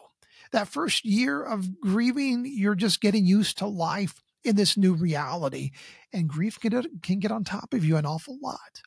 That 0.52 0.68
first 0.68 1.04
year 1.04 1.44
of 1.44 1.82
grieving, 1.82 2.46
you're 2.46 2.76
just 2.76 3.02
getting 3.02 3.26
used 3.26 3.58
to 3.58 3.68
life 3.68 4.22
in 4.44 4.56
this 4.56 4.78
new 4.78 4.94
reality, 4.94 5.72
and 6.14 6.30
grief 6.30 6.60
can 6.60 7.00
can 7.02 7.20
get 7.20 7.32
on 7.32 7.44
top 7.44 7.74
of 7.74 7.84
you 7.84 7.98
an 7.98 8.06
awful 8.06 8.38
lot. 8.42 8.82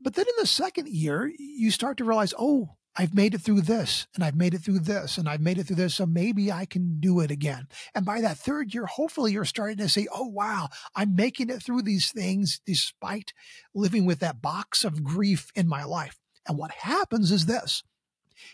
But 0.00 0.14
then 0.14 0.26
in 0.26 0.34
the 0.38 0.46
second 0.46 0.88
year, 0.88 1.30
you 1.38 1.70
start 1.70 1.98
to 1.98 2.04
realize, 2.04 2.34
oh, 2.38 2.70
I've 2.96 3.14
made 3.14 3.34
it 3.34 3.40
through 3.40 3.62
this 3.62 4.06
and 4.14 4.24
I've 4.24 4.34
made 4.34 4.52
it 4.52 4.58
through 4.58 4.80
this 4.80 5.16
and 5.16 5.28
I've 5.28 5.40
made 5.40 5.58
it 5.58 5.64
through 5.64 5.76
this. 5.76 5.94
So 5.94 6.06
maybe 6.06 6.50
I 6.50 6.64
can 6.64 6.98
do 6.98 7.20
it 7.20 7.30
again. 7.30 7.68
And 7.94 8.04
by 8.04 8.20
that 8.20 8.38
third 8.38 8.74
year, 8.74 8.86
hopefully 8.86 9.32
you're 9.32 9.44
starting 9.44 9.78
to 9.78 9.88
say, 9.88 10.06
oh, 10.12 10.26
wow, 10.26 10.68
I'm 10.96 11.14
making 11.14 11.50
it 11.50 11.62
through 11.62 11.82
these 11.82 12.10
things 12.10 12.60
despite 12.66 13.32
living 13.74 14.06
with 14.06 14.18
that 14.20 14.42
box 14.42 14.84
of 14.84 15.04
grief 15.04 15.52
in 15.54 15.68
my 15.68 15.84
life. 15.84 16.18
And 16.48 16.58
what 16.58 16.72
happens 16.72 17.30
is 17.30 17.46
this 17.46 17.82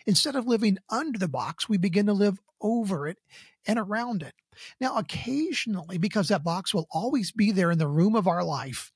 instead 0.05 0.37
of 0.37 0.47
living 0.47 0.79
under 0.91 1.19
the 1.19 1.29
box, 1.29 1.69
we 1.69 1.79
begin 1.79 2.07
to 2.07 2.13
live 2.13 2.39
over 2.61 3.09
it 3.09 3.19
and 3.67 3.79
around 3.79 4.23
it. 4.23 4.35
Now, 4.81 4.97
occasionally, 4.97 5.99
because 5.99 6.29
that 6.29 6.45
box 6.45 6.75
will 6.75 6.89
always 6.91 7.33
be 7.33 7.53
there 7.53 7.71
in 7.71 7.79
the 7.79 7.89
room 7.89 8.15
of 8.15 8.27
our 8.27 8.45
life, 8.45 8.93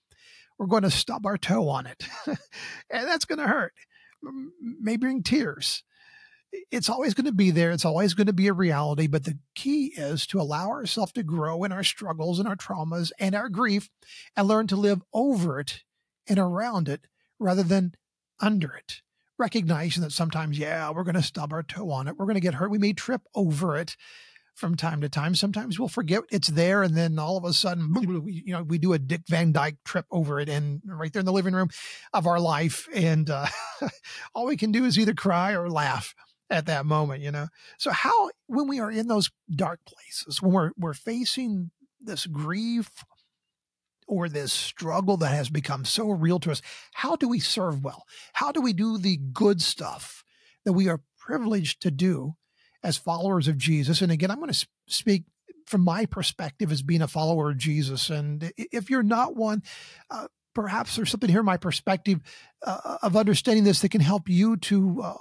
we're 0.58 0.66
going 0.66 0.82
to 0.82 0.90
stub 0.90 1.24
our 1.24 1.38
toe 1.38 1.68
on 1.68 1.86
it. 1.86 2.06
and 2.26 2.36
that's 2.90 3.24
going 3.24 3.38
to 3.38 3.46
hurt 3.46 3.72
may 4.22 4.96
bring 4.96 5.22
tears. 5.22 5.82
it's 6.70 6.88
always 6.88 7.14
going 7.14 7.26
to 7.26 7.32
be 7.32 7.50
there. 7.50 7.70
It's 7.70 7.84
always 7.84 8.14
going 8.14 8.26
to 8.26 8.32
be 8.32 8.48
a 8.48 8.52
reality. 8.52 9.06
But 9.06 9.24
the 9.24 9.38
key 9.54 9.92
is 9.96 10.26
to 10.28 10.40
allow 10.40 10.68
ourselves 10.68 11.12
to 11.12 11.22
grow 11.22 11.64
in 11.64 11.72
our 11.72 11.84
struggles 11.84 12.38
and 12.38 12.48
our 12.48 12.56
traumas 12.56 13.12
and 13.18 13.34
our 13.34 13.48
grief 13.48 13.88
and 14.36 14.48
learn 14.48 14.66
to 14.68 14.76
live 14.76 15.02
over 15.12 15.60
it 15.60 15.82
and 16.28 16.38
around 16.38 16.88
it 16.88 17.06
rather 17.38 17.62
than 17.62 17.94
under 18.40 18.74
it. 18.74 19.02
Recognizing 19.38 20.02
that 20.02 20.12
sometimes, 20.12 20.58
yeah, 20.58 20.90
we're 20.90 21.04
going 21.04 21.14
to 21.14 21.22
stub 21.22 21.52
our 21.52 21.62
toe 21.62 21.90
on 21.90 22.08
it. 22.08 22.16
We're 22.18 22.26
going 22.26 22.34
to 22.34 22.40
get 22.40 22.54
hurt. 22.54 22.70
We 22.70 22.78
may 22.78 22.92
trip 22.92 23.22
over 23.34 23.76
it 23.76 23.96
from 24.60 24.76
time 24.76 25.00
to 25.00 25.08
time. 25.08 25.34
Sometimes 25.34 25.78
we'll 25.78 25.88
forget 25.88 26.22
it's 26.30 26.48
there, 26.48 26.82
and 26.82 26.94
then 26.94 27.18
all 27.18 27.36
of 27.36 27.44
a 27.44 27.52
sudden, 27.52 27.96
you 28.26 28.52
know, 28.52 28.62
we 28.62 28.78
do 28.78 28.92
a 28.92 28.98
Dick 28.98 29.22
Van 29.26 29.50
Dyke 29.50 29.78
trip 29.84 30.04
over 30.10 30.38
it, 30.38 30.48
and 30.48 30.82
right 30.84 31.12
there 31.12 31.20
in 31.20 31.26
the 31.26 31.32
living 31.32 31.54
room 31.54 31.70
of 32.12 32.26
our 32.26 32.38
life, 32.38 32.86
and 32.94 33.28
uh, 33.30 33.46
all 34.34 34.46
we 34.46 34.58
can 34.58 34.70
do 34.70 34.84
is 34.84 34.98
either 34.98 35.14
cry 35.14 35.52
or 35.52 35.70
laugh 35.70 36.14
at 36.50 36.66
that 36.66 36.84
moment, 36.84 37.22
you 37.22 37.30
know. 37.30 37.48
So 37.78 37.90
how 37.90 38.30
when 38.46 38.68
we 38.68 38.78
are 38.78 38.90
in 38.90 39.08
those 39.08 39.30
dark 39.50 39.80
places, 39.86 40.42
when 40.42 40.52
we're 40.52 40.70
we're 40.76 40.94
facing 40.94 41.70
this 42.00 42.26
grief 42.26 42.90
or 44.06 44.28
this 44.28 44.52
struggle 44.52 45.16
that 45.16 45.32
has 45.32 45.48
become 45.48 45.84
so 45.84 46.10
real 46.10 46.38
to 46.40 46.50
us, 46.50 46.60
how 46.92 47.16
do 47.16 47.28
we 47.28 47.40
serve 47.40 47.82
well? 47.82 48.04
How 48.34 48.52
do 48.52 48.60
we 48.60 48.74
do 48.74 48.98
the 48.98 49.16
good 49.16 49.62
stuff 49.62 50.22
that 50.64 50.72
we 50.74 50.88
are 50.88 51.00
privileged 51.18 51.80
to 51.82 51.90
do 51.90 52.34
as 52.82 52.96
followers 52.96 53.48
of 53.48 53.58
Jesus? 53.58 54.02
And 54.02 54.12
again, 54.12 54.30
I'm 54.30 54.38
going 54.38 54.52
to 54.52 54.66
speak 54.86 55.24
from 55.66 55.82
my 55.82 56.04
perspective 56.06 56.72
as 56.72 56.82
being 56.82 57.02
a 57.02 57.08
follower 57.08 57.50
of 57.50 57.58
Jesus. 57.58 58.10
And 58.10 58.52
if 58.56 58.90
you're 58.90 59.02
not 59.02 59.36
one, 59.36 59.62
uh, 60.10 60.26
perhaps 60.54 60.96
there's 60.96 61.10
something 61.10 61.30
here 61.30 61.40
in 61.40 61.46
my 61.46 61.56
perspective 61.56 62.20
uh, 62.66 62.98
of 63.02 63.16
understanding 63.16 63.64
this 63.64 63.80
that 63.80 63.90
can 63.90 64.00
help 64.00 64.28
you 64.28 64.56
to 64.56 65.00
uh, 65.02 65.14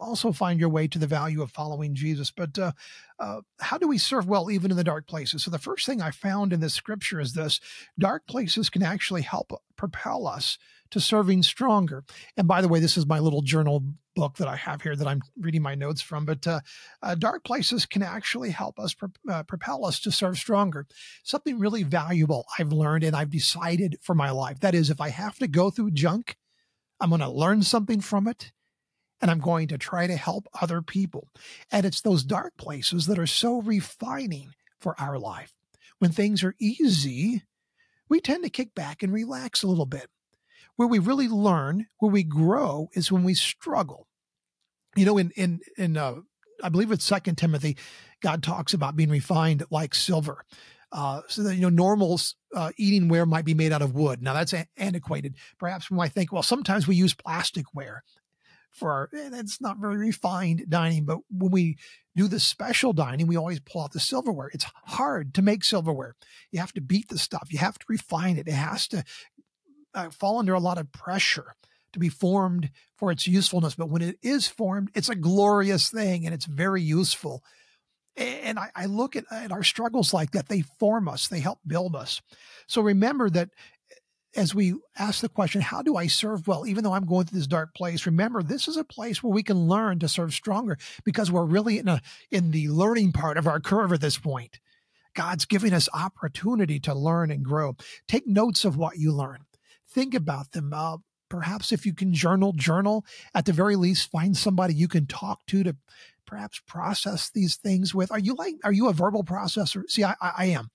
also 0.00 0.32
find 0.32 0.58
your 0.58 0.70
way 0.70 0.88
to 0.88 0.98
the 0.98 1.06
value 1.06 1.42
of 1.42 1.50
following 1.50 1.94
Jesus. 1.94 2.30
But 2.30 2.58
uh, 2.58 2.72
uh, 3.18 3.42
how 3.60 3.78
do 3.78 3.86
we 3.86 3.98
serve 3.98 4.26
well 4.26 4.50
even 4.50 4.70
in 4.70 4.76
the 4.76 4.84
dark 4.84 5.06
places? 5.06 5.44
So 5.44 5.50
the 5.50 5.58
first 5.58 5.86
thing 5.86 6.00
I 6.00 6.10
found 6.10 6.52
in 6.52 6.60
this 6.60 6.74
scripture 6.74 7.20
is 7.20 7.34
this: 7.34 7.60
dark 7.98 8.26
places 8.26 8.70
can 8.70 8.82
actually 8.82 9.22
help 9.22 9.52
propel 9.76 10.26
us 10.26 10.58
to 10.90 11.00
serving 11.00 11.42
stronger. 11.42 12.04
And 12.36 12.48
by 12.48 12.60
the 12.60 12.68
way, 12.68 12.80
this 12.80 12.96
is 12.96 13.06
my 13.06 13.18
little 13.18 13.42
journal 13.42 13.82
book 14.16 14.36
that 14.36 14.48
I 14.48 14.56
have 14.56 14.82
here 14.82 14.96
that 14.96 15.06
I'm 15.06 15.22
reading 15.38 15.62
my 15.62 15.74
notes 15.74 16.00
from. 16.02 16.24
But 16.24 16.46
uh, 16.46 16.60
uh, 17.02 17.14
dark 17.14 17.44
places 17.44 17.86
can 17.86 18.02
actually 18.02 18.50
help 18.50 18.78
us 18.78 18.94
pro- 18.94 19.08
uh, 19.28 19.42
propel 19.44 19.84
us 19.86 20.00
to 20.00 20.12
serve 20.12 20.36
stronger. 20.36 20.86
Something 21.22 21.58
really 21.58 21.82
valuable 21.84 22.46
I've 22.58 22.72
learned 22.72 23.04
and 23.04 23.14
I've 23.16 23.30
decided 23.30 23.96
for 24.02 24.14
my 24.14 24.30
life. 24.30 24.60
That 24.60 24.74
is, 24.74 24.90
if 24.90 25.00
I 25.00 25.10
have 25.10 25.38
to 25.38 25.48
go 25.48 25.70
through 25.70 25.92
junk, 25.92 26.36
I'm 27.00 27.10
going 27.10 27.20
to 27.20 27.30
learn 27.30 27.62
something 27.62 28.00
from 28.00 28.26
it 28.26 28.52
and 29.20 29.30
I'm 29.30 29.40
going 29.40 29.68
to 29.68 29.78
try 29.78 30.06
to 30.06 30.16
help 30.16 30.46
other 30.60 30.82
people. 30.82 31.28
And 31.70 31.86
it's 31.86 32.00
those 32.00 32.24
dark 32.24 32.56
places 32.56 33.06
that 33.06 33.18
are 33.18 33.26
so 33.26 33.60
refining 33.60 34.52
for 34.80 34.98
our 35.00 35.18
life. 35.18 35.52
When 35.98 36.12
things 36.12 36.42
are 36.42 36.54
easy, 36.58 37.42
we 38.08 38.20
tend 38.20 38.44
to 38.44 38.50
kick 38.50 38.74
back 38.74 39.02
and 39.02 39.12
relax 39.12 39.62
a 39.62 39.66
little 39.66 39.86
bit. 39.86 40.08
Where 40.80 40.88
we 40.88 40.98
really 40.98 41.28
learn, 41.28 41.88
where 41.98 42.10
we 42.10 42.22
grow, 42.22 42.88
is 42.94 43.12
when 43.12 43.22
we 43.22 43.34
struggle. 43.34 44.08
You 44.96 45.04
know, 45.04 45.18
in 45.18 45.30
in 45.36 45.60
in 45.76 45.98
uh, 45.98 46.14
I 46.62 46.70
believe 46.70 46.90
it's 46.90 47.04
Second 47.04 47.36
Timothy, 47.36 47.76
God 48.22 48.42
talks 48.42 48.72
about 48.72 48.96
being 48.96 49.10
refined 49.10 49.62
like 49.70 49.94
silver. 49.94 50.46
Uh, 50.90 51.20
so 51.28 51.42
that 51.42 51.54
you 51.54 51.60
know 51.60 51.68
normal 51.68 52.18
uh, 52.56 52.70
eating 52.78 53.08
ware 53.08 53.26
might 53.26 53.44
be 53.44 53.52
made 53.52 53.72
out 53.72 53.82
of 53.82 53.94
wood. 53.94 54.22
Now 54.22 54.32
that's 54.32 54.54
a- 54.54 54.68
antiquated. 54.78 55.34
Perhaps 55.58 55.90
we 55.90 55.98
might 55.98 56.12
think, 56.12 56.32
well, 56.32 56.42
sometimes 56.42 56.88
we 56.88 56.96
use 56.96 57.12
plastic 57.12 57.66
ware 57.74 58.02
for 58.72 58.90
our, 58.90 59.10
it's 59.12 59.60
not 59.60 59.78
very 59.78 59.98
refined 59.98 60.64
dining, 60.68 61.04
but 61.04 61.18
when 61.30 61.50
we 61.50 61.76
do 62.16 62.26
the 62.26 62.40
special 62.40 62.92
dining, 62.92 63.26
we 63.26 63.36
always 63.36 63.60
pull 63.60 63.82
out 63.82 63.92
the 63.92 64.00
silverware. 64.00 64.50
It's 64.54 64.66
hard 64.84 65.34
to 65.34 65.42
make 65.42 65.62
silverware. 65.62 66.14
You 66.50 66.60
have 66.60 66.72
to 66.72 66.80
beat 66.80 67.08
the 67.08 67.18
stuff. 67.18 67.48
You 67.50 67.58
have 67.58 67.78
to 67.78 67.84
refine 67.88 68.38
it. 68.38 68.48
It 68.48 68.54
has 68.54 68.88
to 68.88 69.04
uh, 69.94 70.10
fall 70.10 70.38
under 70.38 70.54
a 70.54 70.60
lot 70.60 70.78
of 70.78 70.92
pressure 70.92 71.54
to 71.92 71.98
be 71.98 72.08
formed 72.08 72.70
for 72.96 73.10
its 73.10 73.26
usefulness. 73.26 73.74
But 73.74 73.90
when 73.90 74.02
it 74.02 74.18
is 74.22 74.46
formed, 74.46 74.90
it's 74.94 75.08
a 75.08 75.14
glorious 75.14 75.90
thing 75.90 76.24
and 76.24 76.34
it's 76.34 76.46
very 76.46 76.82
useful. 76.82 77.42
And 78.16 78.58
I, 78.58 78.70
I 78.74 78.86
look 78.86 79.16
at, 79.16 79.24
at 79.30 79.52
our 79.52 79.62
struggles 79.62 80.12
like 80.12 80.32
that. 80.32 80.48
They 80.48 80.62
form 80.78 81.08
us, 81.08 81.28
they 81.28 81.40
help 81.40 81.58
build 81.66 81.96
us. 81.96 82.20
So 82.66 82.82
remember 82.82 83.30
that 83.30 83.50
as 84.36 84.54
we 84.54 84.74
ask 84.96 85.20
the 85.20 85.28
question, 85.28 85.60
how 85.60 85.82
do 85.82 85.96
I 85.96 86.06
serve 86.06 86.46
well, 86.46 86.66
even 86.66 86.84
though 86.84 86.92
I'm 86.92 87.06
going 87.06 87.26
through 87.26 87.38
this 87.38 87.48
dark 87.48 87.74
place? 87.74 88.06
Remember, 88.06 88.42
this 88.42 88.68
is 88.68 88.76
a 88.76 88.84
place 88.84 89.22
where 89.22 89.32
we 89.32 89.42
can 89.42 89.66
learn 89.66 89.98
to 90.00 90.08
serve 90.08 90.32
stronger 90.32 90.78
because 91.04 91.32
we're 91.32 91.44
really 91.44 91.78
in 91.78 91.88
a 91.88 92.00
in 92.30 92.52
the 92.52 92.68
learning 92.68 93.12
part 93.12 93.36
of 93.36 93.48
our 93.48 93.58
curve 93.58 93.92
at 93.92 94.00
this 94.00 94.18
point. 94.18 94.60
God's 95.14 95.44
giving 95.44 95.72
us 95.72 95.88
opportunity 95.92 96.78
to 96.80 96.94
learn 96.94 97.32
and 97.32 97.44
grow. 97.44 97.74
Take 98.06 98.28
notes 98.28 98.64
of 98.64 98.76
what 98.76 98.98
you 98.98 99.12
learn. 99.12 99.40
Think 99.92 100.14
about 100.14 100.52
them. 100.52 100.72
Uh, 100.72 100.98
perhaps 101.28 101.72
if 101.72 101.86
you 101.86 101.94
can 101.94 102.12
journal, 102.12 102.52
journal. 102.52 103.04
At 103.34 103.46
the 103.46 103.52
very 103.52 103.76
least, 103.76 104.10
find 104.10 104.36
somebody 104.36 104.74
you 104.74 104.88
can 104.88 105.06
talk 105.06 105.44
to 105.46 105.62
to 105.64 105.76
perhaps 106.26 106.60
process 106.66 107.30
these 107.30 107.56
things 107.56 107.94
with. 107.94 108.12
Are 108.12 108.18
you 108.18 108.34
like? 108.34 108.54
Are 108.64 108.72
you 108.72 108.88
a 108.88 108.92
verbal 108.92 109.24
processor? 109.24 109.82
See, 109.88 110.04
I, 110.04 110.14
I 110.20 110.46
am. 110.46 110.68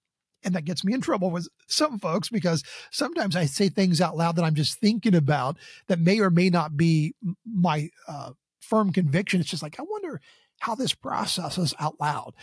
And 0.43 0.53
that 0.53 0.65
gets 0.65 0.83
me 0.83 0.93
in 0.93 1.01
trouble 1.01 1.31
with 1.31 1.47
some 1.67 1.97
folks 1.97 2.29
because 2.29 2.63
sometimes 2.91 3.35
I 3.35 3.45
say 3.45 3.67
things 3.67 3.99
out 3.99 4.15
loud 4.15 4.35
that 4.35 4.45
I'm 4.45 4.53
just 4.53 4.79
thinking 4.79 5.15
about 5.15 5.57
that 5.87 5.99
may 5.99 6.19
or 6.19 6.29
may 6.29 6.49
not 6.49 6.77
be 6.77 7.15
my 7.45 7.89
uh, 8.07 8.31
firm 8.59 8.91
conviction. 8.91 9.39
It's 9.41 9.49
just 9.49 9.63
like, 9.63 9.79
I 9.79 9.83
wonder 9.83 10.21
how 10.59 10.75
this 10.75 10.93
processes 10.93 11.73
out 11.79 11.99
loud. 11.99 12.33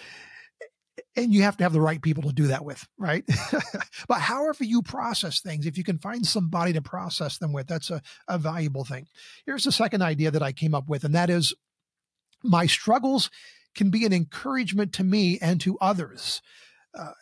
And 1.14 1.33
you 1.33 1.42
have 1.42 1.59
to 1.59 1.64
have 1.64 1.75
the 1.75 1.81
right 1.81 2.00
people 2.00 2.23
to 2.23 2.33
do 2.33 2.47
that 2.47 2.64
with, 2.64 2.87
right? 2.99 3.25
but 4.09 4.21
however 4.21 4.64
you 4.64 4.81
process 4.81 5.40
things, 5.40 5.66
if 5.66 5.76
you 5.76 5.85
can 5.85 5.99
find 5.99 6.26
somebody 6.26 6.73
to 6.73 6.81
process 6.81 7.37
them 7.37 7.52
with, 7.52 7.66
that's 7.66 7.90
a, 7.90 8.00
a 8.28 8.38
valuable 8.38 8.85
thing. 8.85 9.07
Here's 9.45 9.64
the 9.64 9.73
second 9.73 10.00
idea 10.00 10.31
that 10.31 10.42
I 10.42 10.52
came 10.52 10.75
up 10.75 10.88
with, 10.88 11.04
and 11.04 11.14
that 11.14 11.28
is 11.28 11.54
my 12.42 12.66
struggles 12.66 13.31
can 13.75 13.90
be 13.90 14.07
an 14.07 14.12
encouragement 14.12 14.92
to 14.95 15.04
me 15.04 15.38
and 15.40 15.61
to 15.61 15.78
others. 15.81 16.40
Uh, 16.99 17.12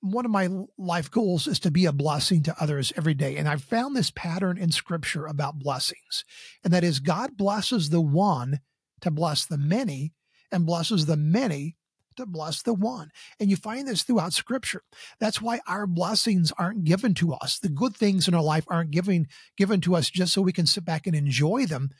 one 0.00 0.24
of 0.24 0.30
my 0.30 0.48
life 0.78 1.10
goals 1.10 1.46
is 1.46 1.60
to 1.60 1.70
be 1.70 1.86
a 1.86 1.92
blessing 1.92 2.42
to 2.44 2.56
others 2.60 2.92
every 2.96 3.14
day. 3.14 3.36
And 3.36 3.48
I've 3.48 3.62
found 3.62 3.96
this 3.96 4.10
pattern 4.10 4.58
in 4.58 4.72
scripture 4.72 5.26
about 5.26 5.58
blessings. 5.58 6.24
And 6.64 6.72
that 6.72 6.84
is 6.84 7.00
God 7.00 7.36
blesses 7.36 7.90
the 7.90 8.00
one 8.00 8.60
to 9.00 9.10
bless 9.10 9.44
the 9.44 9.58
many 9.58 10.12
and 10.50 10.66
blesses 10.66 11.06
the 11.06 11.16
many 11.16 11.75
to 12.16 12.26
bless 12.26 12.62
the 12.62 12.74
one. 12.74 13.10
And 13.40 13.50
you 13.50 13.56
find 13.56 13.86
this 13.86 14.02
throughout 14.02 14.32
scripture. 14.32 14.82
That's 15.18 15.40
why 15.40 15.60
our 15.66 15.86
blessings 15.86 16.52
aren't 16.58 16.84
given 16.84 17.14
to 17.14 17.32
us. 17.34 17.58
The 17.58 17.68
good 17.68 17.96
things 17.96 18.28
in 18.28 18.34
our 18.34 18.42
life 18.42 18.64
aren't 18.68 18.90
given, 18.90 19.28
given 19.56 19.80
to 19.82 19.94
us 19.94 20.10
just 20.10 20.32
so 20.32 20.42
we 20.42 20.52
can 20.52 20.66
sit 20.66 20.84
back 20.84 21.06
and 21.06 21.16
enjoy 21.16 21.66
them. 21.66 21.90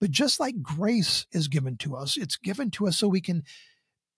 But 0.00 0.10
just 0.10 0.40
like 0.40 0.62
grace 0.62 1.26
is 1.32 1.48
given 1.48 1.76
to 1.78 1.96
us, 1.96 2.16
it's 2.16 2.36
given 2.36 2.70
to 2.72 2.86
us 2.88 2.98
so 2.98 3.08
we 3.08 3.20
can 3.20 3.44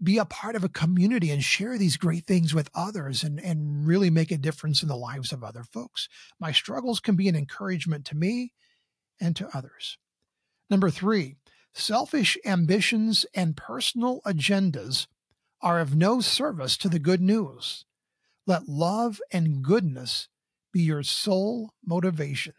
be 0.02 0.18
a 0.18 0.24
part 0.24 0.56
of 0.56 0.64
a 0.64 0.68
community 0.68 1.30
and 1.30 1.42
share 1.42 1.78
these 1.78 1.96
great 1.96 2.26
things 2.26 2.54
with 2.54 2.70
others 2.74 3.22
and, 3.22 3.40
and 3.40 3.86
really 3.86 4.10
make 4.10 4.30
a 4.30 4.36
difference 4.36 4.82
in 4.82 4.88
the 4.88 4.96
lives 4.96 5.32
of 5.32 5.42
other 5.42 5.62
folks. 5.62 6.08
My 6.38 6.52
struggles 6.52 7.00
can 7.00 7.16
be 7.16 7.28
an 7.28 7.36
encouragement 7.36 8.04
to 8.06 8.16
me 8.16 8.52
and 9.20 9.34
to 9.36 9.48
others. 9.56 9.96
Number 10.68 10.90
three, 10.90 11.36
selfish 11.72 12.36
ambitions 12.44 13.24
and 13.34 13.56
personal 13.56 14.20
agendas 14.26 15.06
are 15.66 15.80
of 15.80 15.96
no 15.96 16.20
service 16.20 16.76
to 16.76 16.88
the 16.88 17.00
good 17.00 17.20
news. 17.20 17.84
Let 18.46 18.68
love 18.68 19.20
and 19.32 19.64
goodness 19.64 20.28
be 20.72 20.80
your 20.80 21.02
sole 21.02 21.72
motivation. 21.84 22.52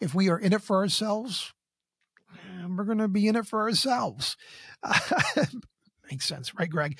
If 0.00 0.14
we 0.14 0.30
are 0.30 0.38
in 0.38 0.54
it 0.54 0.62
for 0.62 0.78
ourselves, 0.78 1.52
we're 2.66 2.84
going 2.84 2.96
to 2.96 3.08
be 3.08 3.28
in 3.28 3.36
it 3.36 3.46
for 3.46 3.60
ourselves. 3.60 4.38
makes 6.10 6.24
sense, 6.24 6.54
right, 6.54 6.70
Greg? 6.70 6.98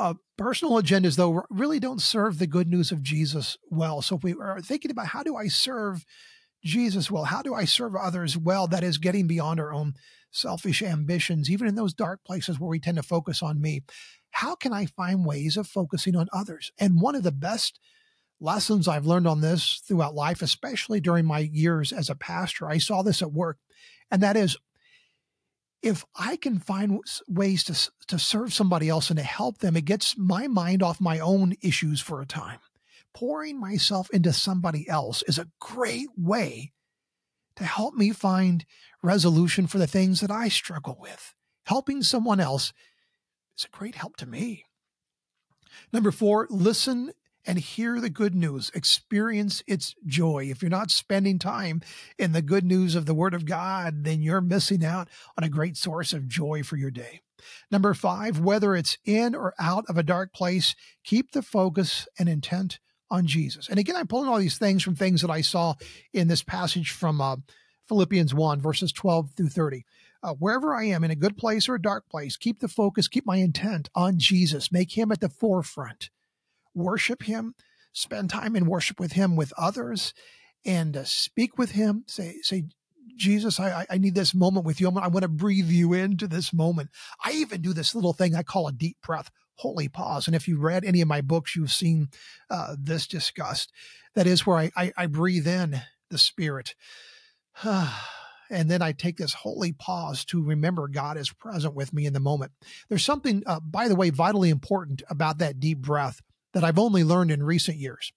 Uh, 0.00 0.14
personal 0.36 0.82
agendas, 0.82 1.14
though, 1.14 1.44
really 1.48 1.78
don't 1.78 2.02
serve 2.02 2.40
the 2.40 2.48
good 2.48 2.66
news 2.66 2.90
of 2.90 3.04
Jesus 3.04 3.56
well. 3.70 4.02
So 4.02 4.16
if 4.16 4.24
we 4.24 4.34
are 4.34 4.60
thinking 4.60 4.90
about 4.90 5.06
how 5.06 5.22
do 5.22 5.36
I 5.36 5.46
serve 5.46 6.04
Jesus 6.64 7.08
well, 7.08 7.24
how 7.24 7.40
do 7.40 7.54
I 7.54 7.66
serve 7.66 7.94
others 7.94 8.36
well, 8.36 8.66
that 8.66 8.82
is 8.82 8.98
getting 8.98 9.28
beyond 9.28 9.60
our 9.60 9.72
own 9.72 9.94
selfish 10.34 10.82
ambitions, 10.82 11.48
even 11.48 11.68
in 11.68 11.76
those 11.76 11.94
dark 11.94 12.24
places 12.24 12.58
where 12.58 12.68
we 12.68 12.80
tend 12.80 12.96
to 12.96 13.02
focus 13.02 13.42
on 13.42 13.60
me. 13.60 13.82
How 14.34 14.56
can 14.56 14.72
I 14.72 14.86
find 14.86 15.24
ways 15.24 15.56
of 15.56 15.68
focusing 15.68 16.16
on 16.16 16.26
others? 16.32 16.72
And 16.76 17.00
one 17.00 17.14
of 17.14 17.22
the 17.22 17.30
best 17.30 17.78
lessons 18.40 18.88
I've 18.88 19.06
learned 19.06 19.28
on 19.28 19.40
this 19.40 19.80
throughout 19.86 20.16
life, 20.16 20.42
especially 20.42 21.00
during 21.00 21.24
my 21.24 21.38
years 21.38 21.92
as 21.92 22.10
a 22.10 22.16
pastor, 22.16 22.68
I 22.68 22.78
saw 22.78 23.02
this 23.02 23.22
at 23.22 23.32
work, 23.32 23.58
and 24.10 24.20
that 24.24 24.36
is 24.36 24.56
if 25.82 26.04
I 26.16 26.34
can 26.34 26.58
find 26.58 27.00
ways 27.28 27.62
to, 27.64 27.90
to 28.08 28.18
serve 28.18 28.52
somebody 28.52 28.88
else 28.88 29.08
and 29.08 29.18
to 29.18 29.22
help 29.22 29.58
them, 29.58 29.76
it 29.76 29.84
gets 29.84 30.18
my 30.18 30.48
mind 30.48 30.82
off 30.82 31.00
my 31.00 31.20
own 31.20 31.54
issues 31.62 32.00
for 32.00 32.20
a 32.20 32.26
time. 32.26 32.58
Pouring 33.14 33.60
myself 33.60 34.10
into 34.10 34.32
somebody 34.32 34.88
else 34.88 35.22
is 35.28 35.38
a 35.38 35.48
great 35.60 36.08
way 36.16 36.72
to 37.54 37.62
help 37.62 37.94
me 37.94 38.10
find 38.10 38.66
resolution 39.00 39.68
for 39.68 39.78
the 39.78 39.86
things 39.86 40.20
that 40.20 40.32
I 40.32 40.48
struggle 40.48 40.98
with. 41.00 41.34
Helping 41.66 42.02
someone 42.02 42.40
else 42.40 42.72
is 43.56 43.64
a 43.64 43.76
great 43.76 43.94
help 43.94 44.16
to 44.16 44.26
me. 44.26 44.64
Number 45.92 46.10
four, 46.10 46.46
listen 46.50 47.12
and 47.46 47.58
hear 47.58 48.00
the 48.00 48.10
good 48.10 48.34
news, 48.34 48.70
experience 48.74 49.62
its 49.66 49.94
joy. 50.06 50.48
If 50.50 50.62
you're 50.62 50.70
not 50.70 50.90
spending 50.90 51.38
time 51.38 51.82
in 52.18 52.32
the 52.32 52.42
good 52.42 52.64
news 52.64 52.94
of 52.94 53.06
the 53.06 53.14
Word 53.14 53.34
of 53.34 53.44
God, 53.44 54.04
then 54.04 54.22
you're 54.22 54.40
missing 54.40 54.84
out 54.84 55.08
on 55.36 55.44
a 55.44 55.50
great 55.50 55.76
source 55.76 56.12
of 56.12 56.28
joy 56.28 56.62
for 56.62 56.76
your 56.76 56.90
day. 56.90 57.20
Number 57.70 57.92
five, 57.92 58.40
whether 58.40 58.74
it's 58.74 58.96
in 59.04 59.34
or 59.34 59.54
out 59.58 59.84
of 59.88 59.98
a 59.98 60.02
dark 60.02 60.32
place, 60.32 60.74
keep 61.04 61.32
the 61.32 61.42
focus 61.42 62.08
and 62.18 62.28
intent 62.28 62.78
on 63.10 63.26
Jesus. 63.26 63.68
And 63.68 63.78
again, 63.78 63.96
I'm 63.96 64.06
pulling 64.06 64.28
all 64.28 64.38
these 64.38 64.58
things 64.58 64.82
from 64.82 64.96
things 64.96 65.20
that 65.20 65.30
I 65.30 65.42
saw 65.42 65.74
in 66.12 66.28
this 66.28 66.42
passage 66.42 66.90
from 66.92 67.20
uh, 67.20 67.36
Philippians 67.88 68.32
1, 68.32 68.60
verses 68.60 68.92
12 68.92 69.32
through 69.36 69.50
30. 69.50 69.84
Uh, 70.24 70.32
wherever 70.34 70.74
I 70.74 70.86
am, 70.86 71.04
in 71.04 71.10
a 71.10 71.16
good 71.16 71.36
place 71.36 71.68
or 71.68 71.74
a 71.74 71.82
dark 71.82 72.08
place, 72.08 72.38
keep 72.38 72.60
the 72.60 72.68
focus, 72.68 73.08
keep 73.08 73.26
my 73.26 73.36
intent 73.36 73.90
on 73.94 74.18
Jesus. 74.18 74.72
Make 74.72 74.96
him 74.96 75.12
at 75.12 75.20
the 75.20 75.28
forefront 75.28 76.08
worship 76.74 77.22
him, 77.22 77.54
spend 77.92 78.30
time 78.30 78.56
in 78.56 78.66
worship 78.66 78.98
with 78.98 79.12
him 79.12 79.36
with 79.36 79.52
others, 79.56 80.12
and 80.66 80.96
uh, 80.96 81.04
speak 81.04 81.56
with 81.56 81.72
him. 81.72 82.04
Say, 82.06 82.36
say, 82.42 82.64
Jesus, 83.16 83.60
I, 83.60 83.86
I 83.88 83.98
need 83.98 84.14
this 84.14 84.34
moment 84.34 84.66
with 84.66 84.80
you. 84.80 84.88
I 84.88 85.06
want 85.06 85.22
to 85.22 85.28
breathe 85.28 85.68
you 85.68 85.92
into 85.92 86.26
this 86.26 86.52
moment. 86.52 86.90
I 87.24 87.32
even 87.32 87.62
do 87.62 87.72
this 87.72 87.94
little 87.94 88.12
thing 88.12 88.34
I 88.34 88.42
call 88.42 88.66
a 88.66 88.72
deep 88.72 88.96
breath, 89.02 89.30
holy 89.56 89.88
pause. 89.88 90.26
And 90.26 90.34
if 90.34 90.48
you've 90.48 90.62
read 90.62 90.84
any 90.84 91.00
of 91.00 91.06
my 91.06 91.20
books, 91.20 91.54
you've 91.54 91.70
seen 91.70 92.08
uh, 92.50 92.74
this 92.78 93.06
discussed. 93.06 93.72
That 94.16 94.26
is 94.26 94.46
where 94.46 94.56
I, 94.56 94.70
I, 94.76 94.92
I 94.96 95.06
breathe 95.06 95.46
in 95.46 95.80
the 96.10 96.18
Spirit. 96.18 96.74
and 98.54 98.70
then 98.70 98.82
I 98.82 98.92
take 98.92 99.16
this 99.16 99.34
holy 99.34 99.72
pause 99.72 100.24
to 100.26 100.42
remember 100.42 100.86
God 100.86 101.16
is 101.16 101.32
present 101.32 101.74
with 101.74 101.92
me 101.92 102.06
in 102.06 102.12
the 102.12 102.20
moment. 102.20 102.52
There's 102.88 103.04
something, 103.04 103.42
uh, 103.46 103.58
by 103.60 103.88
the 103.88 103.96
way, 103.96 104.10
vitally 104.10 104.48
important 104.48 105.02
about 105.10 105.38
that 105.38 105.58
deep 105.58 105.78
breath 105.78 106.22
that 106.52 106.62
I've 106.62 106.78
only 106.78 107.02
learned 107.02 107.32
in 107.32 107.42
recent 107.42 107.78
years. 107.78 108.12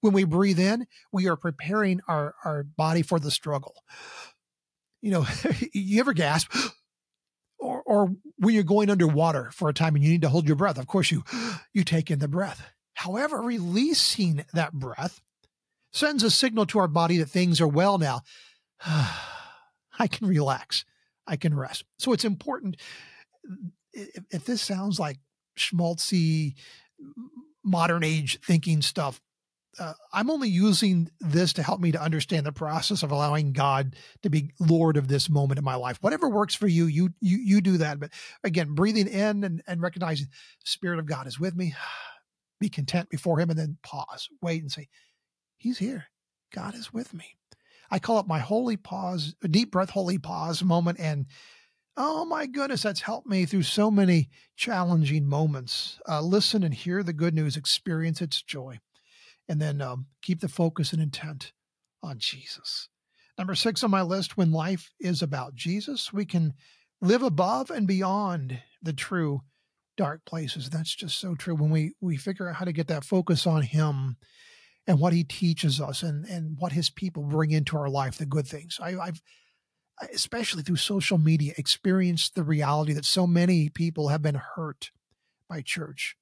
When 0.00 0.14
we 0.14 0.24
breathe 0.24 0.58
in, 0.58 0.86
we 1.12 1.28
are 1.28 1.36
preparing 1.36 2.00
our, 2.08 2.34
our 2.42 2.62
body 2.62 3.02
for 3.02 3.20
the 3.20 3.30
struggle. 3.30 3.84
You 5.02 5.10
know, 5.10 5.26
you 5.72 6.00
ever 6.00 6.12
gasp? 6.12 6.52
Or, 7.64 7.80
or 7.82 8.10
when 8.38 8.56
you're 8.56 8.64
going 8.64 8.90
underwater 8.90 9.52
for 9.52 9.68
a 9.68 9.72
time 9.72 9.94
and 9.94 10.02
you 10.02 10.10
need 10.10 10.22
to 10.22 10.28
hold 10.28 10.48
your 10.48 10.56
breath, 10.56 10.80
of 10.80 10.88
course 10.88 11.12
you 11.12 11.22
you 11.72 11.84
take 11.84 12.10
in 12.10 12.18
the 12.18 12.26
breath. 12.26 12.60
However, 12.94 13.40
releasing 13.40 14.44
that 14.52 14.72
breath 14.72 15.20
sends 15.92 16.24
a 16.24 16.30
signal 16.30 16.66
to 16.66 16.80
our 16.80 16.88
body 16.88 17.18
that 17.18 17.30
things 17.30 17.60
are 17.60 17.68
well 17.68 17.98
now. 17.98 18.22
I 19.98 20.06
can 20.06 20.26
relax. 20.26 20.84
I 21.26 21.36
can 21.36 21.54
rest. 21.54 21.84
So 21.98 22.12
it's 22.12 22.24
important. 22.24 22.76
If, 23.92 24.24
if 24.30 24.44
this 24.44 24.62
sounds 24.62 24.98
like 24.98 25.18
schmaltzy 25.58 26.54
modern 27.64 28.04
age 28.04 28.40
thinking 28.40 28.82
stuff. 28.82 29.20
Uh, 29.78 29.94
I'm 30.12 30.30
only 30.30 30.50
using 30.50 31.10
this 31.20 31.54
to 31.54 31.62
help 31.62 31.80
me 31.80 31.92
to 31.92 32.00
understand 32.00 32.44
the 32.44 32.52
process 32.52 33.02
of 33.02 33.10
allowing 33.10 33.52
God 33.52 33.96
to 34.22 34.28
be 34.28 34.50
Lord 34.60 34.98
of 34.98 35.08
this 35.08 35.30
moment 35.30 35.58
in 35.58 35.64
my 35.64 35.76
life. 35.76 35.96
Whatever 36.02 36.28
works 36.28 36.54
for 36.54 36.66
you, 36.66 36.84
you 36.86 37.10
you 37.20 37.38
you 37.38 37.60
do 37.62 37.78
that. 37.78 37.98
But 37.98 38.10
again, 38.44 38.74
breathing 38.74 39.08
in 39.08 39.44
and, 39.44 39.62
and 39.66 39.80
recognizing 39.80 40.28
Spirit 40.64 40.98
of 40.98 41.06
God 41.06 41.26
is 41.26 41.40
with 41.40 41.56
me. 41.56 41.74
Be 42.60 42.68
content 42.68 43.08
before 43.08 43.40
Him, 43.40 43.50
and 43.50 43.58
then 43.58 43.78
pause, 43.82 44.28
wait, 44.40 44.62
and 44.62 44.70
say, 44.70 44.88
He's 45.56 45.78
here. 45.78 46.04
God 46.54 46.74
is 46.74 46.92
with 46.92 47.12
me. 47.14 47.38
I 47.92 47.98
call 47.98 48.18
it 48.18 48.26
my 48.26 48.40
holy 48.40 48.76
pause, 48.76 49.36
a 49.44 49.48
deep 49.48 49.70
breath, 49.70 49.90
holy 49.90 50.18
pause 50.18 50.64
moment, 50.64 50.98
and 50.98 51.26
Oh 51.94 52.24
my 52.24 52.46
goodness, 52.46 52.82
that's 52.82 53.02
helped 53.02 53.26
me 53.26 53.44
through 53.44 53.64
so 53.64 53.90
many 53.90 54.30
challenging 54.56 55.26
moments. 55.26 56.00
Uh, 56.08 56.22
listen 56.22 56.62
and 56.62 56.72
hear 56.72 57.02
the 57.02 57.12
good 57.12 57.34
news, 57.34 57.54
experience 57.54 58.22
its 58.22 58.40
joy, 58.42 58.78
and 59.46 59.60
then 59.60 59.82
um, 59.82 60.06
keep 60.22 60.40
the 60.40 60.48
focus 60.48 60.94
and 60.94 61.02
intent 61.02 61.52
on 62.02 62.18
Jesus. 62.18 62.88
Number 63.36 63.54
six 63.54 63.84
on 63.84 63.90
my 63.90 64.00
list 64.00 64.38
when 64.38 64.52
life 64.52 64.90
is 65.00 65.20
about 65.20 65.54
Jesus, 65.54 66.14
we 66.14 66.24
can 66.24 66.54
live 67.02 67.22
above 67.22 67.70
and 67.70 67.86
beyond 67.86 68.60
the 68.80 68.94
true 68.94 69.42
dark 69.98 70.24
places. 70.24 70.70
That's 70.70 70.94
just 70.94 71.18
so 71.18 71.34
true. 71.34 71.54
When 71.54 71.70
we, 71.70 71.92
we 72.00 72.16
figure 72.16 72.48
out 72.48 72.56
how 72.56 72.64
to 72.64 72.72
get 72.72 72.88
that 72.88 73.04
focus 73.04 73.46
on 73.46 73.60
Him 73.60 74.16
and 74.86 74.98
what 74.98 75.12
He 75.12 75.24
teaches 75.24 75.80
us 75.80 76.02
and, 76.02 76.24
and 76.26 76.56
what 76.58 76.72
His 76.72 76.90
people 76.90 77.22
bring 77.22 77.50
into 77.50 77.76
our 77.76 77.88
life, 77.88 78.18
the 78.18 78.26
good 78.26 78.46
things. 78.46 78.78
I, 78.82 78.96
I've 78.96 79.22
especially 80.12 80.62
through 80.62 80.76
social 80.76 81.18
media, 81.18 81.52
experienced 81.56 82.34
the 82.34 82.42
reality 82.42 82.92
that 82.92 83.04
so 83.04 83.26
many 83.26 83.68
people 83.68 84.08
have 84.08 84.22
been 84.22 84.40
hurt 84.56 84.90
by 85.48 85.60
church. 85.60 86.16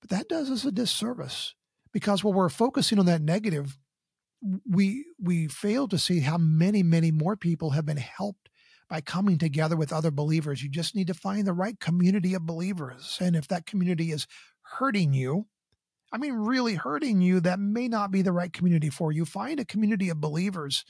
But 0.00 0.10
that 0.10 0.28
does 0.28 0.50
us 0.50 0.64
a 0.64 0.72
disservice 0.72 1.54
because 1.92 2.22
while 2.22 2.34
we're 2.34 2.48
focusing 2.48 2.98
on 2.98 3.06
that 3.06 3.22
negative, 3.22 3.78
we 4.68 5.06
we 5.18 5.48
fail 5.48 5.88
to 5.88 5.98
see 5.98 6.20
how 6.20 6.36
many, 6.36 6.82
many 6.82 7.10
more 7.10 7.36
people 7.36 7.70
have 7.70 7.86
been 7.86 7.96
helped 7.96 8.50
by 8.90 9.00
coming 9.00 9.38
together 9.38 9.76
with 9.76 9.92
other 9.92 10.10
believers. 10.10 10.62
You 10.62 10.68
just 10.68 10.94
need 10.94 11.06
to 11.06 11.14
find 11.14 11.46
the 11.46 11.54
right 11.54 11.80
community 11.80 12.34
of 12.34 12.44
believers. 12.44 13.18
And 13.20 13.34
if 13.34 13.48
that 13.48 13.64
community 13.64 14.12
is 14.12 14.26
hurting 14.78 15.14
you, 15.14 15.46
I 16.14 16.16
mean, 16.16 16.34
really 16.34 16.74
hurting 16.74 17.20
you, 17.20 17.40
that 17.40 17.58
may 17.58 17.88
not 17.88 18.12
be 18.12 18.22
the 18.22 18.30
right 18.30 18.52
community 18.52 18.88
for 18.88 19.10
you. 19.10 19.24
Find 19.24 19.58
a 19.58 19.64
community 19.64 20.08
of 20.10 20.20
believers 20.20 20.84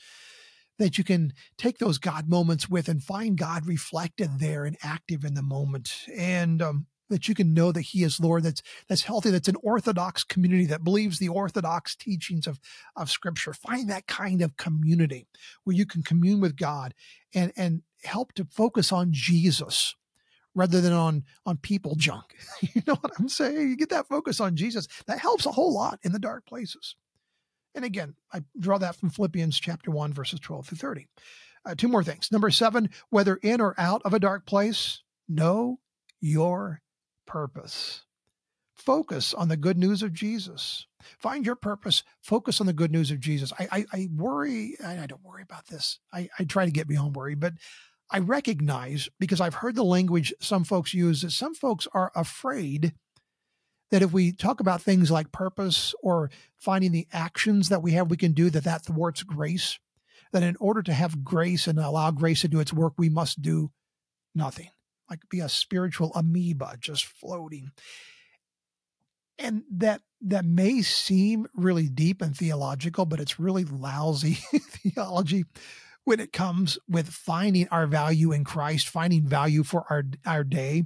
that 0.77 0.99
you 0.99 1.03
can 1.03 1.33
take 1.57 1.79
those 1.79 1.97
God 1.97 2.29
moments 2.29 2.69
with 2.69 2.87
and 2.87 3.01
find 3.01 3.35
God 3.35 3.65
reflected 3.65 4.37
there 4.37 4.65
and 4.65 4.77
active 4.83 5.25
in 5.25 5.33
the 5.33 5.41
moment. 5.41 5.91
And 6.15 6.61
um, 6.61 6.85
that 7.09 7.27
you 7.27 7.33
can 7.33 7.55
know 7.55 7.71
that 7.71 7.81
He 7.81 8.03
is 8.03 8.19
Lord, 8.19 8.43
that's 8.43 8.61
that's 8.87 9.01
healthy, 9.01 9.31
that's 9.31 9.47
an 9.47 9.57
orthodox 9.63 10.23
community 10.23 10.65
that 10.67 10.83
believes 10.83 11.17
the 11.17 11.29
orthodox 11.29 11.95
teachings 11.95 12.45
of, 12.45 12.59
of 12.95 13.09
Scripture. 13.09 13.53
Find 13.53 13.89
that 13.89 14.05
kind 14.05 14.43
of 14.43 14.57
community 14.57 15.25
where 15.63 15.75
you 15.75 15.87
can 15.87 16.03
commune 16.03 16.39
with 16.39 16.55
God 16.55 16.93
and 17.33 17.51
and 17.57 17.81
help 18.03 18.33
to 18.33 18.45
focus 18.45 18.91
on 18.91 19.09
Jesus 19.11 19.95
rather 20.55 20.81
than 20.81 20.93
on 20.93 21.23
on 21.45 21.57
people 21.57 21.95
junk. 21.95 22.35
you 22.61 22.81
know 22.87 22.95
what 22.95 23.13
I'm 23.19 23.29
saying? 23.29 23.69
You 23.69 23.75
get 23.75 23.89
that 23.89 24.07
focus 24.07 24.39
on 24.39 24.55
Jesus. 24.55 24.87
That 25.05 25.19
helps 25.19 25.45
a 25.45 25.51
whole 25.51 25.73
lot 25.73 25.99
in 26.03 26.11
the 26.11 26.19
dark 26.19 26.45
places. 26.45 26.95
And 27.75 27.83
again, 27.83 28.15
I 28.33 28.41
draw 28.59 28.77
that 28.77 28.95
from 28.95 29.09
Philippians 29.09 29.59
chapter 29.59 29.91
1, 29.91 30.13
verses 30.13 30.39
12 30.39 30.67
through 30.67 30.77
30. 30.77 31.07
Uh, 31.65 31.75
two 31.75 31.89
more 31.89 32.03
things. 32.03 32.31
Number 32.31 32.49
seven, 32.49 32.89
whether 33.09 33.35
in 33.37 33.59
or 33.59 33.75
out 33.77 34.01
of 34.05 34.13
a 34.13 34.19
dark 34.19 34.45
place, 34.45 35.01
know 35.27 35.79
your 36.21 36.81
purpose. 37.25 38.03
Focus 38.75 39.33
on 39.33 39.47
the 39.47 39.57
good 39.57 39.77
news 39.77 40.03
of 40.03 40.13
Jesus. 40.13 40.85
Find 41.19 41.45
your 41.45 41.55
purpose. 41.55 42.03
Focus 42.21 42.61
on 42.61 42.67
the 42.67 42.73
good 42.73 42.91
news 42.91 43.09
of 43.09 43.19
Jesus. 43.19 43.51
I, 43.59 43.67
I, 43.71 43.85
I 43.91 44.09
worry, 44.15 44.75
I, 44.83 44.99
I, 44.99 45.07
don't 45.07 45.23
worry 45.23 45.43
about 45.43 45.65
this. 45.67 45.99
I, 46.13 46.29
I 46.37 46.43
try 46.43 46.65
to 46.65 46.71
get 46.71 46.87
beyond 46.87 47.15
worry, 47.15 47.35
but 47.35 47.53
I 48.11 48.19
recognize 48.19 49.09
because 49.19 49.41
I've 49.41 49.55
heard 49.55 49.75
the 49.75 49.83
language 49.83 50.33
some 50.39 50.63
folks 50.63 50.93
use 50.93 51.21
that 51.21 51.31
some 51.31 51.55
folks 51.55 51.87
are 51.93 52.11
afraid 52.15 52.93
that 53.91 54.01
if 54.01 54.11
we 54.11 54.31
talk 54.31 54.59
about 54.59 54.81
things 54.81 55.11
like 55.11 55.31
purpose 55.31 55.93
or 56.01 56.29
finding 56.57 56.91
the 56.91 57.07
actions 57.11 57.69
that 57.69 57.81
we 57.81 57.93
have 57.93 58.09
we 58.09 58.17
can 58.17 58.33
do 58.33 58.49
that 58.49 58.63
that 58.63 58.85
thwarts 58.85 59.23
grace 59.23 59.79
that 60.31 60.43
in 60.43 60.57
order 60.59 60.83
to 60.83 60.93
have 60.93 61.23
grace 61.23 61.67
and 61.67 61.79
allow 61.79 62.11
grace 62.11 62.41
to 62.41 62.47
do 62.47 62.59
its 62.59 62.73
work 62.73 62.93
we 62.97 63.09
must 63.09 63.41
do 63.41 63.71
nothing. 64.33 64.69
Like 65.09 65.19
be 65.29 65.39
a 65.39 65.49
spiritual 65.49 66.11
amoeba 66.13 66.75
just 66.79 67.05
floating. 67.05 67.71
And 69.37 69.63
that 69.71 70.01
that 70.21 70.45
may 70.45 70.81
seem 70.81 71.47
really 71.53 71.87
deep 71.87 72.21
and 72.21 72.35
theological 72.35 73.05
but 73.05 73.19
it's 73.19 73.39
really 73.39 73.65
lousy 73.65 74.33
theology 74.55 75.45
when 76.05 76.19
it 76.19 76.31
comes 76.31 76.79
with 76.87 77.09
finding 77.09 77.67
our 77.69 77.85
value 77.85 78.31
in 78.31 78.43
Christ 78.43 78.87
finding 78.87 79.27
value 79.27 79.63
for 79.63 79.85
our 79.89 80.03
our 80.25 80.43
day 80.43 80.85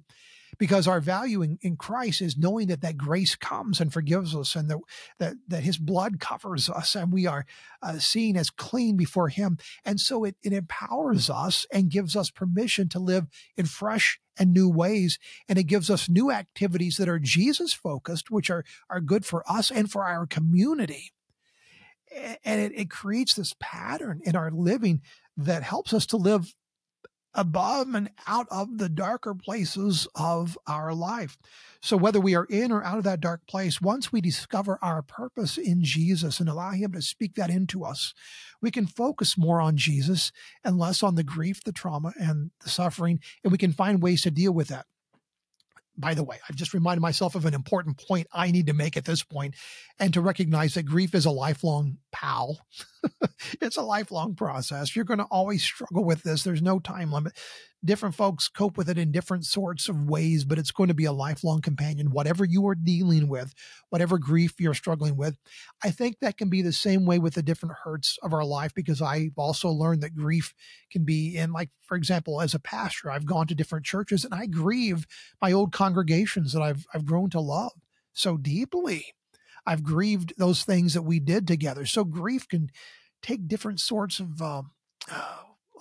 because 0.59 0.87
our 0.87 0.99
value 0.99 1.41
in, 1.41 1.57
in 1.61 1.77
Christ 1.77 2.21
is 2.21 2.37
knowing 2.37 2.67
that 2.67 2.81
that 2.81 2.97
grace 2.97 3.35
comes 3.35 3.79
and 3.79 3.91
forgives 3.91 4.35
us 4.35 4.55
and 4.55 4.69
that, 4.69 4.77
that, 5.17 5.35
that 5.47 5.63
his 5.63 5.77
blood 5.77 6.19
covers 6.19 6.69
us 6.69 6.95
and 6.95 7.11
we 7.11 7.25
are 7.25 7.45
uh, 7.81 7.97
seen 7.97 8.37
as 8.37 8.51
clean 8.51 8.97
before 8.97 9.29
him. 9.29 9.57
And 9.85 9.99
so 9.99 10.25
it, 10.25 10.35
it 10.43 10.53
empowers 10.53 11.29
us 11.29 11.65
and 11.71 11.89
gives 11.89 12.15
us 12.15 12.29
permission 12.29 12.89
to 12.89 12.99
live 12.99 13.27
in 13.57 13.65
fresh 13.65 14.19
and 14.37 14.53
new 14.53 14.69
ways. 14.69 15.17
And 15.47 15.57
it 15.57 15.63
gives 15.63 15.89
us 15.89 16.09
new 16.09 16.29
activities 16.29 16.97
that 16.97 17.09
are 17.09 17.19
Jesus 17.19 17.73
focused, 17.73 18.29
which 18.29 18.49
are, 18.49 18.65
are 18.89 19.01
good 19.01 19.25
for 19.25 19.49
us 19.49 19.71
and 19.71 19.89
for 19.89 20.05
our 20.05 20.27
community. 20.27 21.13
And 22.43 22.61
it, 22.61 22.71
it 22.75 22.89
creates 22.89 23.33
this 23.33 23.53
pattern 23.59 24.21
in 24.23 24.35
our 24.35 24.51
living 24.51 25.01
that 25.37 25.63
helps 25.63 25.93
us 25.93 26.05
to 26.07 26.17
live 26.17 26.53
above 27.33 27.93
and 27.93 28.09
out 28.27 28.47
of 28.49 28.77
the 28.77 28.89
darker 28.89 29.35
places 29.35 30.07
of 30.15 30.57
our 30.67 30.93
life. 30.93 31.37
So, 31.81 31.95
whether 31.95 32.19
we 32.19 32.35
are 32.35 32.45
in 32.45 32.71
or 32.71 32.83
out 32.83 32.97
of 32.97 33.03
that 33.03 33.21
dark 33.21 33.45
place, 33.47 33.79
once 33.79 34.11
we 34.11 34.21
discover 34.21 34.79
our 34.81 35.01
purpose 35.01 35.57
in 35.57 35.83
Jesus 35.83 36.39
and 36.39 36.49
allow 36.49 36.71
Him 36.71 36.91
to 36.93 37.01
speak 37.01 37.35
that 37.35 37.49
into 37.49 37.83
us, 37.83 38.13
we 38.61 38.71
can 38.71 38.87
focus 38.87 39.37
more 39.37 39.61
on 39.61 39.77
Jesus 39.77 40.31
and 40.63 40.77
less 40.77 41.03
on 41.03 41.15
the 41.15 41.23
grief, 41.23 41.63
the 41.63 41.71
trauma, 41.71 42.13
and 42.19 42.51
the 42.61 42.69
suffering, 42.69 43.19
and 43.43 43.51
we 43.51 43.57
can 43.57 43.71
find 43.71 44.01
ways 44.01 44.23
to 44.23 44.31
deal 44.31 44.51
with 44.51 44.67
that 44.69 44.85
by 45.99 46.13
the 46.13 46.23
way, 46.23 46.39
I've 46.47 46.55
just 46.55 46.73
reminded 46.73 47.01
myself 47.01 47.35
of 47.35 47.45
an 47.45 47.53
important 47.53 47.97
point 48.07 48.27
I 48.31 48.51
need 48.51 48.67
to 48.67 48.73
make 48.73 48.95
at 48.95 49.05
this 49.05 49.23
point 49.23 49.55
and 49.99 50.13
to 50.13 50.21
recognize 50.21 50.73
that 50.75 50.83
grief 50.83 51.13
is 51.13 51.25
a 51.25 51.31
lifelong 51.31 51.97
pal. 52.11 52.65
it's 53.61 53.77
a 53.77 53.81
lifelong 53.81 54.35
process. 54.35 54.95
You're 54.95 55.05
going 55.05 55.19
to 55.19 55.25
always 55.25 55.63
struggle 55.63 56.03
with 56.03 56.23
this. 56.23 56.43
There's 56.43 56.61
no 56.61 56.79
time 56.79 57.11
limit 57.11 57.33
different 57.83 58.15
folks 58.15 58.47
cope 58.47 58.77
with 58.77 58.89
it 58.89 58.97
in 58.97 59.11
different 59.11 59.45
sorts 59.45 59.87
of 59.87 60.09
ways, 60.09 60.43
but 60.43 60.59
it's 60.59 60.71
going 60.71 60.89
to 60.89 60.93
be 60.93 61.05
a 61.05 61.11
lifelong 61.11 61.61
companion, 61.61 62.11
whatever 62.11 62.43
you 62.43 62.67
are 62.67 62.75
dealing 62.75 63.27
with, 63.29 63.53
whatever 63.89 64.17
grief 64.17 64.59
you're 64.59 64.73
struggling 64.73 65.15
with. 65.15 65.37
I 65.83 65.91
think 65.91 66.17
that 66.19 66.37
can 66.37 66.49
be 66.49 66.61
the 66.61 66.73
same 66.73 67.05
way 67.05 67.19
with 67.19 67.35
the 67.35 67.43
different 67.43 67.75
hurts 67.83 68.17
of 68.21 68.33
our 68.33 68.43
life 68.43 68.73
because 68.73 69.01
I've 69.01 69.37
also 69.37 69.69
learned 69.69 70.01
that 70.03 70.15
grief 70.15 70.53
can 70.91 71.05
be 71.05 71.37
in, 71.37 71.51
like, 71.53 71.69
for 71.81 71.95
example, 71.95 72.41
as 72.41 72.53
a 72.53 72.59
pastor, 72.59 73.11
I've 73.11 73.25
gone 73.25 73.47
to 73.47 73.55
different 73.55 73.85
churches 73.85 74.25
and 74.25 74.33
I 74.33 74.45
grieve 74.45 75.07
my 75.41 75.51
old 75.51 75.71
congregations 75.71 76.53
that 76.53 76.61
I've, 76.61 76.85
I've 76.93 77.05
grown 77.05 77.29
to 77.31 77.39
love 77.39 77.73
so 78.13 78.35
deeply. 78.35 79.13
I've 79.65 79.83
grieved 79.83 80.33
those 80.37 80.63
things 80.63 80.93
that 80.93 81.01
we 81.03 81.19
did 81.19 81.47
together. 81.47 81.85
So 81.85 82.03
grief 82.03 82.47
can 82.47 82.69
take 83.21 83.47
different 83.47 83.79
sorts 83.79 84.19
of, 84.19 84.41
um, 84.41 84.71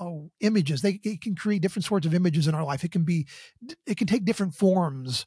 oh 0.01 0.31
images. 0.41 0.83
They 0.83 1.01
it 1.03 1.21
can 1.21 1.35
create 1.35 1.63
different 1.63 1.85
sorts 1.85 2.07
of 2.07 2.15
images 2.15 2.47
in 2.47 2.55
our 2.55 2.65
life. 2.65 2.85
It 2.85 2.93
can 2.93 3.05
be 3.05 3.27
it 3.87 3.97
can 3.97 4.07
take 4.07 4.25
different 4.25 4.55
forms 4.55 5.27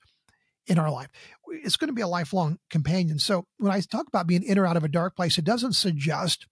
in 0.67 0.77
our 0.77 0.91
life. 0.91 1.09
It's 1.47 1.77
going 1.77 1.89
to 1.89 1.93
be 1.93 2.01
a 2.01 2.07
lifelong 2.07 2.59
companion. 2.69 3.19
So 3.19 3.45
when 3.57 3.71
i 3.71 3.79
talk 3.81 4.07
about 4.07 4.27
being 4.27 4.43
in 4.43 4.57
or 4.57 4.65
out 4.65 4.77
of 4.77 4.83
a 4.83 4.89
dark 4.89 5.15
place 5.15 5.37
it 5.37 5.45
doesn't 5.45 5.73
suggest 5.73 6.47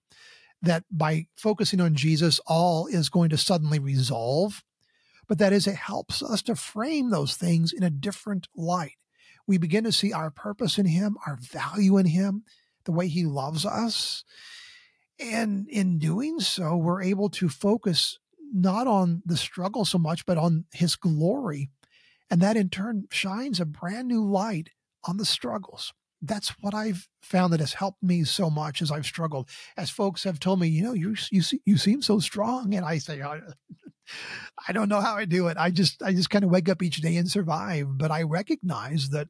that 0.62 0.84
by 0.90 1.26
focusing 1.36 1.80
on 1.80 1.94
jesus 1.94 2.40
all 2.46 2.86
is 2.86 3.08
going 3.08 3.30
to 3.30 3.36
suddenly 3.36 3.78
resolve 3.78 4.62
but 5.26 5.38
that 5.38 5.52
is 5.52 5.66
it 5.66 5.76
helps 5.76 6.22
us 6.22 6.42
to 6.42 6.54
frame 6.54 7.10
those 7.10 7.34
things 7.34 7.72
in 7.72 7.82
a 7.82 7.90
different 7.90 8.46
light 8.54 8.96
we 9.50 9.58
begin 9.58 9.84
to 9.84 9.92
see 9.92 10.12
our 10.12 10.30
purpose 10.30 10.78
in 10.78 10.86
him 10.86 11.16
our 11.26 11.36
value 11.36 11.98
in 11.98 12.06
him 12.06 12.44
the 12.84 12.92
way 12.92 13.08
he 13.08 13.26
loves 13.26 13.66
us 13.66 14.24
and 15.20 15.68
in 15.68 15.98
doing 15.98 16.40
so, 16.40 16.76
we're 16.76 17.02
able 17.02 17.28
to 17.30 17.48
focus 17.50 18.18
not 18.52 18.86
on 18.86 19.22
the 19.26 19.36
struggle 19.36 19.84
so 19.84 19.98
much, 19.98 20.24
but 20.24 20.38
on 20.38 20.64
his 20.72 20.96
glory. 20.96 21.68
And 22.30 22.40
that 22.40 22.56
in 22.56 22.70
turn 22.70 23.06
shines 23.10 23.60
a 23.60 23.66
brand 23.66 24.08
new 24.08 24.24
light 24.24 24.70
on 25.04 25.18
the 25.18 25.26
struggles. 25.26 25.92
That's 26.22 26.50
what 26.60 26.74
I've 26.74 27.08
found 27.22 27.52
that 27.52 27.60
has 27.60 27.74
helped 27.74 28.02
me 28.02 28.24
so 28.24 28.50
much 28.50 28.80
as 28.82 28.90
I've 28.90 29.06
struggled. 29.06 29.48
As 29.76 29.90
folks 29.90 30.24
have 30.24 30.40
told 30.40 30.60
me, 30.60 30.68
you 30.68 30.82
know, 30.82 30.92
you 30.92 31.16
you 31.30 31.42
you 31.64 31.76
seem 31.76 32.02
so 32.02 32.18
strong, 32.18 32.74
and 32.74 32.84
I 32.84 32.98
say, 32.98 33.22
I 34.68 34.72
don't 34.72 34.88
know 34.88 35.00
how 35.00 35.16
I 35.16 35.24
do 35.24 35.48
it. 35.48 35.56
I 35.58 35.70
just 35.70 36.02
I 36.02 36.12
just 36.12 36.30
kind 36.30 36.44
of 36.44 36.50
wake 36.50 36.68
up 36.68 36.82
each 36.82 37.00
day 37.00 37.16
and 37.16 37.30
survive. 37.30 37.98
But 37.98 38.10
I 38.10 38.22
recognize 38.22 39.10
that 39.10 39.28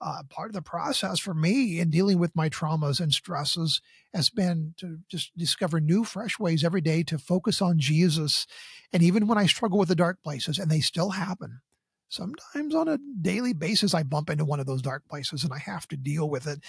uh, 0.00 0.22
part 0.28 0.50
of 0.50 0.54
the 0.54 0.62
process 0.62 1.18
for 1.18 1.34
me 1.34 1.80
in 1.80 1.90
dealing 1.90 2.18
with 2.18 2.36
my 2.36 2.48
traumas 2.48 3.00
and 3.00 3.12
stresses 3.12 3.80
has 4.14 4.30
been 4.30 4.74
to 4.78 4.98
just 5.08 5.36
discover 5.36 5.80
new, 5.80 6.04
fresh 6.04 6.38
ways 6.38 6.62
every 6.62 6.80
day 6.80 7.02
to 7.02 7.18
focus 7.18 7.60
on 7.60 7.78
Jesus. 7.78 8.46
And 8.92 9.02
even 9.02 9.26
when 9.26 9.38
I 9.38 9.46
struggle 9.46 9.78
with 9.78 9.88
the 9.88 9.96
dark 9.96 10.22
places, 10.22 10.58
and 10.58 10.70
they 10.70 10.80
still 10.80 11.10
happen, 11.10 11.60
sometimes 12.08 12.74
on 12.74 12.88
a 12.88 12.98
daily 13.20 13.52
basis, 13.52 13.92
I 13.92 14.04
bump 14.04 14.30
into 14.30 14.44
one 14.44 14.60
of 14.60 14.66
those 14.66 14.82
dark 14.82 15.08
places 15.08 15.42
and 15.42 15.52
I 15.52 15.58
have 15.58 15.88
to 15.88 15.96
deal 15.96 16.28
with 16.28 16.46
it. 16.46 16.60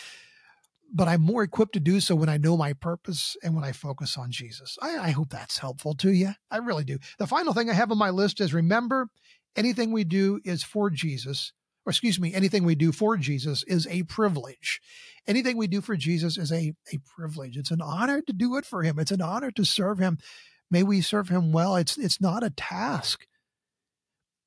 But 0.91 1.07
I'm 1.07 1.21
more 1.21 1.43
equipped 1.43 1.73
to 1.73 1.79
do 1.79 1.99
so 1.99 2.15
when 2.15 2.29
I 2.29 2.37
know 2.37 2.57
my 2.57 2.73
purpose 2.73 3.37
and 3.43 3.53
when 3.53 3.63
I 3.63 3.71
focus 3.71 4.17
on 4.17 4.31
Jesus. 4.31 4.77
I, 4.81 4.97
I 4.97 5.09
hope 5.11 5.29
that's 5.29 5.59
helpful 5.59 5.93
to 5.95 6.11
you. 6.11 6.31
I 6.49 6.57
really 6.57 6.83
do. 6.83 6.97
The 7.19 7.27
final 7.27 7.53
thing 7.53 7.69
I 7.69 7.73
have 7.73 7.91
on 7.91 7.97
my 7.97 8.09
list 8.09 8.41
is 8.41 8.53
remember 8.53 9.09
anything 9.55 9.91
we 9.91 10.03
do 10.03 10.39
is 10.43 10.63
for 10.63 10.89
Jesus 10.89 11.53
or 11.85 11.91
excuse 11.91 12.19
me, 12.19 12.33
anything 12.33 12.63
we 12.63 12.75
do 12.75 12.91
for 12.91 13.17
Jesus 13.17 13.63
is 13.63 13.87
a 13.87 14.03
privilege. 14.03 14.79
Anything 15.25 15.57
we 15.57 15.65
do 15.65 15.81
for 15.81 15.95
Jesus 15.95 16.37
is 16.37 16.51
a, 16.51 16.73
a 16.93 16.99
privilege. 17.15 17.57
It's 17.57 17.71
an 17.71 17.81
honor 17.81 18.21
to 18.21 18.33
do 18.33 18.57
it 18.57 18.65
for 18.65 18.83
him. 18.83 18.99
It's 18.99 19.11
an 19.11 19.23
honor 19.23 19.49
to 19.51 19.65
serve 19.65 19.97
him. 19.97 20.19
May 20.69 20.83
we 20.83 21.01
serve 21.01 21.29
him 21.29 21.51
well. 21.51 21.75
It's 21.75 21.97
it's 21.97 22.21
not 22.21 22.43
a 22.43 22.51
task. 22.51 23.25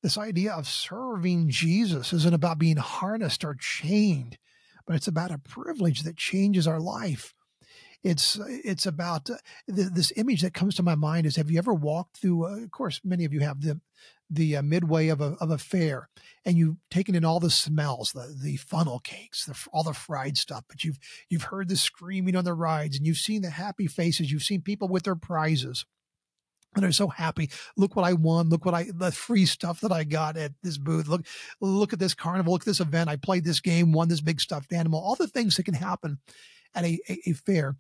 This 0.03 0.19
idea 0.19 0.53
of 0.53 0.69
serving 0.69 1.49
Jesus 1.49 2.13
isn't 2.13 2.35
about 2.35 2.59
being 2.59 2.77
harnessed 2.77 3.45
or 3.45 3.57
chained, 3.59 4.39
but 4.87 4.97
it's 4.97 5.09
about 5.09 5.31
a 5.31 5.39
privilege 5.39 6.03
that 6.03 6.17
changes 6.17 6.67
our 6.67 6.81
life. 6.81 7.35
It's 8.03 8.39
it's 8.47 8.87
about 8.87 9.31
uh, 9.31 9.37
this 9.69 10.13
image 10.17 10.43
that 10.43 10.55
comes 10.55 10.75
to 10.75 10.83
my 10.83 10.97
mind 10.97 11.25
is 11.25 11.37
have 11.37 11.51
you 11.51 11.59
ever 11.59 11.73
walked 11.73 12.17
through? 12.17 12.47
Uh, 12.47 12.65
of 12.65 12.71
course, 12.73 13.01
many 13.05 13.25
of 13.25 13.33
you 13.33 13.41
have 13.41 13.61
the 13.61 13.81
the 14.33 14.57
uh, 14.57 14.63
midway 14.63 15.09
of 15.09 15.21
a, 15.21 15.37
of 15.41 15.51
a 15.51 15.59
fair 15.59 16.09
and 16.45 16.57
you've 16.57 16.77
taken 16.91 17.15
in 17.15 17.25
all 17.25 17.39
the 17.39 17.51
smells, 17.51 18.13
the, 18.13 18.35
the 18.43 18.57
funnel 18.57 18.99
cakes, 18.99 19.45
the, 19.45 19.55
all 19.73 19.83
the 19.83 19.93
fried 19.93 20.39
stuff, 20.39 20.65
but 20.69 20.83
you've, 20.83 20.99
you've 21.29 21.45
heard 21.45 21.69
the 21.69 21.77
screaming 21.77 22.35
on 22.35 22.45
the 22.45 22.55
rides 22.55 22.97
and 22.97 23.07
you've 23.07 23.19
seen 23.19 23.43
the 23.43 23.51
happy 23.51 23.87
faces. 23.87 24.33
You've 24.33 24.43
seen 24.43 24.63
people 24.63 24.89
with 24.89 25.03
their 25.03 25.15
prizes 25.15 25.85
and 26.75 26.83
they're 26.83 26.93
so 26.93 27.09
happy. 27.09 27.51
Look 27.77 27.97
what 27.97 28.05
I 28.05 28.13
won. 28.15 28.49
Look 28.49 28.65
what 28.65 28.75
I, 28.75 28.87
the 28.93 29.13
free 29.13 29.47
stuff 29.47 29.81
that 29.81 29.93
I 29.93 30.05
got 30.05 30.37
at 30.37 30.53
this 30.63 30.79
booth. 30.79 31.09
Look, 31.09 31.27
look 31.61 31.93
at 31.93 31.99
this 31.99 32.15
carnival. 32.15 32.53
Look 32.53 32.63
at 32.63 32.67
this 32.67 32.81
event. 32.81 33.11
I 33.11 33.17
played 33.17 33.45
this 33.45 33.61
game, 33.61 33.93
won 33.93 34.09
this 34.09 34.21
big 34.21 34.41
stuffed 34.41 34.73
animal, 34.73 35.01
all 35.01 35.17
the 35.17 35.29
things 35.29 35.57
that 35.57 35.65
can 35.65 35.75
happen 35.75 36.19
at 36.75 36.85
a, 36.85 36.99
a, 37.09 37.31
a 37.31 37.33
fair 37.33 37.77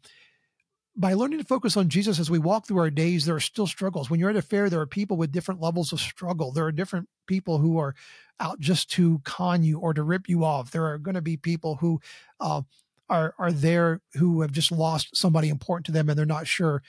by 0.94 1.14
learning 1.14 1.38
to 1.38 1.44
focus 1.44 1.76
on 1.76 1.88
Jesus 1.88 2.18
as 2.18 2.30
we 2.30 2.38
walk 2.38 2.66
through 2.66 2.78
our 2.78 2.90
days, 2.90 3.24
there 3.24 3.34
are 3.34 3.40
still 3.40 3.66
struggles. 3.66 4.10
When 4.10 4.20
you're 4.20 4.30
at 4.30 4.36
a 4.36 4.42
fair, 4.42 4.68
there 4.68 4.80
are 4.80 4.86
people 4.86 5.16
with 5.16 5.32
different 5.32 5.60
levels 5.60 5.92
of 5.92 6.00
struggle. 6.00 6.52
There 6.52 6.66
are 6.66 6.72
different 6.72 7.08
people 7.26 7.58
who 7.58 7.78
are 7.78 7.94
out 8.40 8.60
just 8.60 8.90
to 8.92 9.20
con 9.24 9.62
you 9.62 9.78
or 9.78 9.94
to 9.94 10.02
rip 10.02 10.28
you 10.28 10.44
off. 10.44 10.70
There 10.70 10.86
are 10.86 10.98
going 10.98 11.14
to 11.14 11.22
be 11.22 11.36
people 11.36 11.76
who 11.76 12.00
uh, 12.40 12.62
are 13.08 13.34
are 13.38 13.52
there 13.52 14.00
who 14.14 14.42
have 14.42 14.52
just 14.52 14.70
lost 14.70 15.16
somebody 15.16 15.48
important 15.48 15.86
to 15.86 15.92
them, 15.92 16.08
and 16.08 16.18
they're 16.18 16.26
not 16.26 16.46
sure 16.46 16.82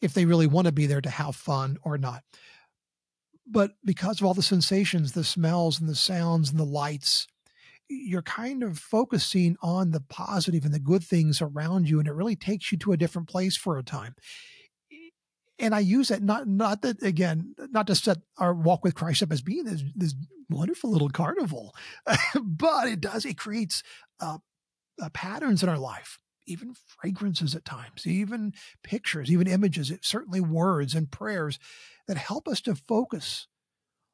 if 0.00 0.14
they 0.14 0.24
really 0.24 0.46
want 0.46 0.66
to 0.66 0.72
be 0.72 0.86
there 0.86 1.00
to 1.00 1.10
have 1.10 1.36
fun 1.36 1.78
or 1.82 1.98
not. 1.98 2.22
But 3.46 3.72
because 3.84 4.20
of 4.20 4.26
all 4.26 4.34
the 4.34 4.42
sensations, 4.42 5.12
the 5.12 5.24
smells 5.24 5.80
and 5.80 5.88
the 5.88 5.94
sounds 5.94 6.50
and 6.50 6.58
the 6.58 6.64
lights, 6.64 7.26
you're 7.88 8.22
kind 8.22 8.62
of 8.62 8.78
focusing 8.78 9.56
on 9.62 9.90
the 9.90 10.00
positive 10.00 10.64
and 10.64 10.72
the 10.72 10.78
good 10.78 11.04
things 11.04 11.40
around 11.40 11.88
you 11.88 11.98
and 11.98 12.08
it 12.08 12.14
really 12.14 12.36
takes 12.36 12.72
you 12.72 12.78
to 12.78 12.92
a 12.92 12.96
different 12.96 13.28
place 13.28 13.56
for 13.56 13.78
a 13.78 13.82
time 13.82 14.14
and 15.58 15.74
i 15.74 15.78
use 15.78 16.08
that 16.08 16.22
not 16.22 16.48
not 16.48 16.82
that 16.82 17.02
again 17.02 17.54
not 17.70 17.86
to 17.86 17.94
set 17.94 18.18
our 18.38 18.54
walk 18.54 18.82
with 18.84 18.94
christ 18.94 19.22
up 19.22 19.32
as 19.32 19.42
being 19.42 19.64
this 19.64 19.82
this 19.94 20.14
wonderful 20.50 20.90
little 20.90 21.10
carnival 21.10 21.74
but 22.42 22.88
it 22.88 23.00
does 23.00 23.24
it 23.24 23.36
creates 23.36 23.82
uh, 24.20 24.38
uh, 25.02 25.08
patterns 25.10 25.62
in 25.62 25.68
our 25.68 25.78
life 25.78 26.18
even 26.46 26.74
fragrances 26.86 27.54
at 27.54 27.64
times 27.64 28.06
even 28.06 28.52
pictures 28.82 29.30
even 29.30 29.46
images 29.46 29.92
certainly 30.02 30.40
words 30.40 30.94
and 30.94 31.10
prayers 31.10 31.58
that 32.06 32.16
help 32.16 32.46
us 32.48 32.60
to 32.60 32.74
focus 32.74 33.46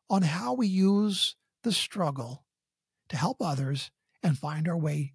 on 0.08 0.22
how 0.22 0.52
we 0.52 0.66
use 0.66 1.36
the 1.62 1.72
struggle 1.72 2.44
to 3.08 3.16
help 3.16 3.38
others 3.40 3.90
and 4.22 4.38
find 4.38 4.68
our 4.68 4.76
way 4.76 5.12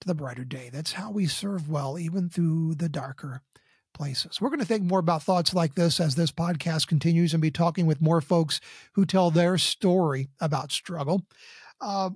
to 0.00 0.06
the 0.06 0.14
brighter 0.14 0.44
day. 0.44 0.70
That's 0.72 0.92
how 0.92 1.10
we 1.10 1.26
serve 1.26 1.68
well, 1.68 1.98
even 1.98 2.28
through 2.28 2.74
the 2.74 2.88
darker 2.88 3.42
places. 3.94 4.40
We're 4.40 4.50
going 4.50 4.60
to 4.60 4.66
think 4.66 4.84
more 4.84 4.98
about 4.98 5.22
thoughts 5.22 5.54
like 5.54 5.74
this 5.74 6.00
as 6.00 6.14
this 6.14 6.30
podcast 6.30 6.86
continues 6.86 7.32
and 7.32 7.40
be 7.40 7.50
talking 7.50 7.86
with 7.86 8.02
more 8.02 8.20
folks 8.20 8.60
who 8.92 9.06
tell 9.06 9.30
their 9.30 9.56
story 9.56 10.28
about 10.40 10.70
struggle. 10.70 11.22
Uh, 11.80 12.10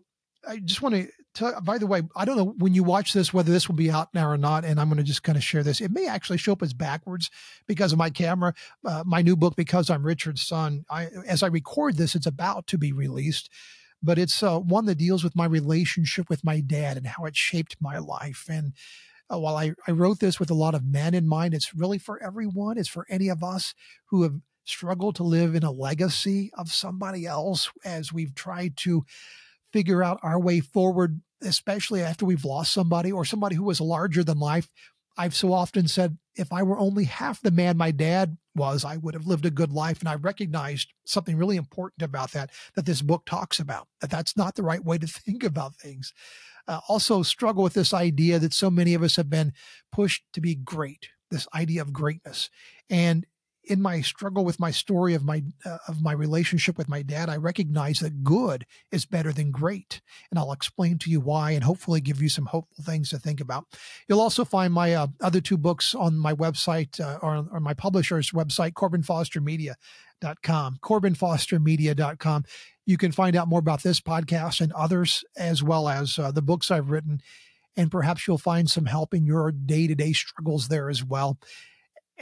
I 0.46 0.58
just 0.58 0.82
want 0.82 0.94
to 0.94 1.08
tell, 1.40 1.60
by 1.60 1.78
the 1.78 1.86
way, 1.86 2.02
I 2.14 2.24
don't 2.24 2.36
know 2.36 2.54
when 2.58 2.74
you 2.74 2.84
watch 2.84 3.12
this 3.12 3.34
whether 3.34 3.50
this 3.50 3.68
will 3.68 3.76
be 3.76 3.90
out 3.90 4.14
now 4.14 4.28
or 4.28 4.36
not, 4.36 4.64
and 4.64 4.80
I'm 4.80 4.88
going 4.88 4.98
to 4.98 5.02
just 5.04 5.22
kind 5.22 5.36
of 5.36 5.44
share 5.44 5.62
this. 5.62 5.80
It 5.80 5.90
may 5.90 6.06
actually 6.06 6.38
show 6.38 6.52
up 6.52 6.62
as 6.62 6.72
backwards 6.72 7.30
because 7.66 7.92
of 7.92 7.98
my 7.98 8.10
camera. 8.10 8.54
Uh, 8.84 9.02
my 9.06 9.22
new 9.22 9.36
book, 9.36 9.56
Because 9.56 9.90
I'm 9.90 10.04
Richard's 10.06 10.42
Son, 10.42 10.84
I, 10.90 11.08
as 11.26 11.42
I 11.42 11.48
record 11.48 11.96
this, 11.96 12.14
it's 12.14 12.26
about 12.26 12.66
to 12.68 12.78
be 12.78 12.92
released 12.92 13.50
but 14.02 14.18
it's 14.18 14.42
uh, 14.42 14.58
one 14.58 14.86
that 14.86 14.96
deals 14.96 15.22
with 15.22 15.36
my 15.36 15.44
relationship 15.44 16.28
with 16.30 16.44
my 16.44 16.60
dad 16.60 16.96
and 16.96 17.06
how 17.06 17.24
it 17.24 17.36
shaped 17.36 17.76
my 17.80 17.98
life. 17.98 18.46
And 18.48 18.72
uh, 19.32 19.38
while 19.38 19.56
I, 19.56 19.72
I 19.86 19.92
wrote 19.92 20.20
this 20.20 20.40
with 20.40 20.50
a 20.50 20.54
lot 20.54 20.74
of 20.74 20.84
men 20.84 21.14
in 21.14 21.28
mind, 21.28 21.54
it's 21.54 21.74
really 21.74 21.98
for 21.98 22.22
everyone. 22.22 22.78
It's 22.78 22.88
for 22.88 23.06
any 23.08 23.28
of 23.28 23.44
us 23.44 23.74
who 24.06 24.22
have 24.22 24.34
struggled 24.64 25.16
to 25.16 25.22
live 25.22 25.54
in 25.54 25.64
a 25.64 25.70
legacy 25.70 26.50
of 26.56 26.72
somebody 26.72 27.26
else 27.26 27.70
as 27.84 28.12
we've 28.12 28.34
tried 28.34 28.76
to 28.78 29.04
figure 29.72 30.02
out 30.02 30.18
our 30.22 30.38
way 30.38 30.60
forward, 30.60 31.20
especially 31.42 32.02
after 32.02 32.24
we've 32.24 32.44
lost 32.44 32.72
somebody 32.72 33.10
or 33.12 33.24
somebody 33.24 33.56
who 33.56 33.64
was 33.64 33.80
larger 33.80 34.22
than 34.22 34.38
life 34.38 34.68
I've 35.20 35.34
so 35.34 35.52
often 35.52 35.86
said, 35.88 36.16
if 36.34 36.50
I 36.50 36.62
were 36.62 36.78
only 36.78 37.04
half 37.04 37.42
the 37.42 37.50
man 37.50 37.76
my 37.76 37.90
dad 37.90 38.38
was, 38.54 38.86
I 38.86 38.96
would 38.96 39.12
have 39.12 39.26
lived 39.26 39.44
a 39.44 39.50
good 39.50 39.70
life. 39.70 40.00
And 40.00 40.08
I 40.08 40.14
recognized 40.14 40.94
something 41.04 41.36
really 41.36 41.56
important 41.56 42.02
about 42.02 42.32
that, 42.32 42.50
that 42.74 42.86
this 42.86 43.02
book 43.02 43.26
talks 43.26 43.58
about, 43.58 43.88
that 44.00 44.10
that's 44.10 44.34
not 44.36 44.54
the 44.54 44.62
right 44.62 44.82
way 44.82 44.96
to 44.96 45.06
think 45.06 45.44
about 45.44 45.76
things. 45.76 46.14
Uh, 46.66 46.80
also, 46.88 47.22
struggle 47.22 47.62
with 47.62 47.74
this 47.74 47.92
idea 47.92 48.38
that 48.38 48.54
so 48.54 48.70
many 48.70 48.94
of 48.94 49.02
us 49.02 49.16
have 49.16 49.28
been 49.28 49.52
pushed 49.92 50.24
to 50.32 50.40
be 50.40 50.54
great, 50.54 51.08
this 51.30 51.46
idea 51.54 51.82
of 51.82 51.92
greatness. 51.92 52.48
And 52.88 53.26
in 53.64 53.82
my 53.82 54.00
struggle 54.00 54.44
with 54.44 54.58
my 54.58 54.70
story 54.70 55.14
of 55.14 55.24
my 55.24 55.42
uh, 55.64 55.78
of 55.88 56.02
my 56.02 56.12
relationship 56.12 56.78
with 56.78 56.88
my 56.88 57.02
dad, 57.02 57.28
I 57.28 57.36
recognize 57.36 58.00
that 58.00 58.24
good 58.24 58.66
is 58.90 59.04
better 59.04 59.32
than 59.32 59.50
great, 59.50 60.00
and 60.30 60.38
I'll 60.38 60.52
explain 60.52 60.98
to 60.98 61.10
you 61.10 61.20
why, 61.20 61.52
and 61.52 61.64
hopefully 61.64 62.00
give 62.00 62.22
you 62.22 62.28
some 62.28 62.46
hopeful 62.46 62.84
things 62.84 63.10
to 63.10 63.18
think 63.18 63.40
about. 63.40 63.66
You'll 64.08 64.20
also 64.20 64.44
find 64.44 64.72
my 64.72 64.94
uh, 64.94 65.08
other 65.20 65.40
two 65.40 65.58
books 65.58 65.94
on 65.94 66.18
my 66.18 66.32
website 66.32 67.00
uh, 67.00 67.18
or, 67.22 67.46
or 67.52 67.60
my 67.60 67.74
publisher's 67.74 68.30
website, 68.30 68.72
CorbinFosterMedia.com. 68.72 70.78
CorbinFosterMedia.com. 70.82 72.44
You 72.86 72.96
can 72.96 73.12
find 73.12 73.36
out 73.36 73.48
more 73.48 73.60
about 73.60 73.82
this 73.82 74.00
podcast 74.00 74.60
and 74.60 74.72
others, 74.72 75.24
as 75.36 75.62
well 75.62 75.88
as 75.88 76.18
uh, 76.18 76.32
the 76.32 76.42
books 76.42 76.70
I've 76.70 76.90
written, 76.90 77.20
and 77.76 77.90
perhaps 77.90 78.26
you'll 78.26 78.38
find 78.38 78.70
some 78.70 78.86
help 78.86 79.14
in 79.14 79.26
your 79.26 79.52
day 79.52 79.86
to 79.86 79.94
day 79.94 80.12
struggles 80.12 80.68
there 80.68 80.88
as 80.88 81.04
well. 81.04 81.38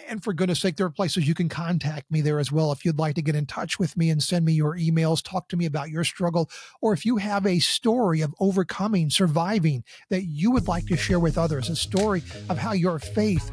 And 0.06 0.22
for 0.22 0.32
goodness 0.32 0.61
sake, 0.61 0.76
there 0.76 0.87
are 0.87 0.90
places 0.90 1.26
you 1.26 1.34
can 1.34 1.48
contact 1.48 2.11
me 2.11 2.20
there 2.20 2.38
as 2.38 2.52
well. 2.52 2.72
If 2.72 2.84
you'd 2.84 2.98
like 2.98 3.14
to 3.16 3.22
get 3.22 3.34
in 3.34 3.46
touch 3.46 3.78
with 3.78 3.96
me 3.96 4.11
and 4.11 4.22
send 4.22 4.44
me 4.44 4.52
your 4.52 4.76
emails, 4.76 5.22
talk 5.22 5.48
to 5.48 5.56
me 5.56 5.66
about 5.66 5.90
your 5.90 6.04
struggle, 6.04 6.50
or 6.80 6.92
if 6.92 7.04
you 7.04 7.16
have 7.16 7.46
a 7.46 7.58
story 7.58 8.20
of 8.20 8.34
overcoming, 8.40 9.11
surviving 9.11 9.84
that 10.11 10.24
you 10.24 10.50
would 10.50 10.68
like 10.68 10.87
to 10.87 10.96
share 10.96 11.20
with 11.20 11.38
others, 11.38 11.68
a 11.68 11.76
story 11.76 12.22
of 12.48 12.58
how 12.58 12.72
your 12.72 12.98
faith, 12.98 13.50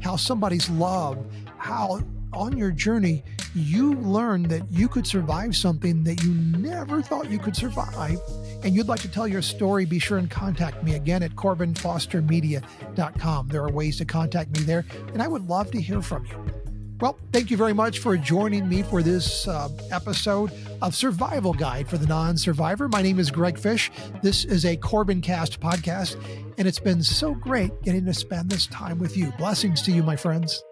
how 0.00 0.16
somebody's 0.16 0.68
love, 0.70 1.24
how 1.58 2.00
on 2.32 2.56
your 2.56 2.70
journey 2.70 3.22
you 3.54 3.94
learned 3.94 4.46
that 4.46 4.62
you 4.70 4.88
could 4.88 5.06
survive 5.06 5.54
something 5.56 6.04
that 6.04 6.22
you 6.22 6.32
never 6.32 7.02
thought 7.02 7.30
you 7.30 7.38
could 7.38 7.56
survive 7.56 8.18
and 8.62 8.74
you'd 8.74 8.88
like 8.88 9.00
to 9.00 9.08
tell 9.08 9.26
your 9.26 9.42
story, 9.42 9.84
be 9.84 9.98
sure 9.98 10.16
and 10.18 10.30
contact 10.30 10.84
me 10.84 10.94
again 10.94 11.22
at 11.22 11.32
CorbinFosterMedia.com. 11.32 13.48
There 13.48 13.62
are 13.62 13.70
ways 13.70 13.98
to 13.98 14.04
contact 14.04 14.56
me 14.56 14.62
there, 14.64 14.84
and 15.12 15.22
I 15.22 15.28
would 15.28 15.48
love 15.48 15.70
to 15.72 15.80
hear 15.80 16.02
from 16.02 16.26
you. 16.26 16.44
Well, 17.00 17.18
thank 17.32 17.50
you 17.50 17.56
very 17.56 17.72
much 17.72 17.98
for 17.98 18.16
joining 18.16 18.68
me 18.68 18.84
for 18.84 19.02
this 19.02 19.48
uh, 19.48 19.68
episode 19.90 20.52
of 20.80 20.94
Survival 20.94 21.52
Guide 21.52 21.88
for 21.88 21.98
the 21.98 22.06
Non 22.06 22.38
Survivor. 22.38 22.88
My 22.88 23.02
name 23.02 23.18
is 23.18 23.32
Greg 23.32 23.58
Fish. 23.58 23.90
This 24.22 24.44
is 24.44 24.64
a 24.64 24.76
Corbin 24.76 25.20
Cast 25.20 25.58
podcast, 25.58 26.14
and 26.58 26.68
it's 26.68 26.78
been 26.78 27.02
so 27.02 27.34
great 27.34 27.72
getting 27.82 28.04
to 28.04 28.14
spend 28.14 28.50
this 28.50 28.68
time 28.68 29.00
with 29.00 29.16
you. 29.16 29.32
Blessings 29.32 29.82
to 29.82 29.90
you, 29.90 30.04
my 30.04 30.14
friends. 30.14 30.62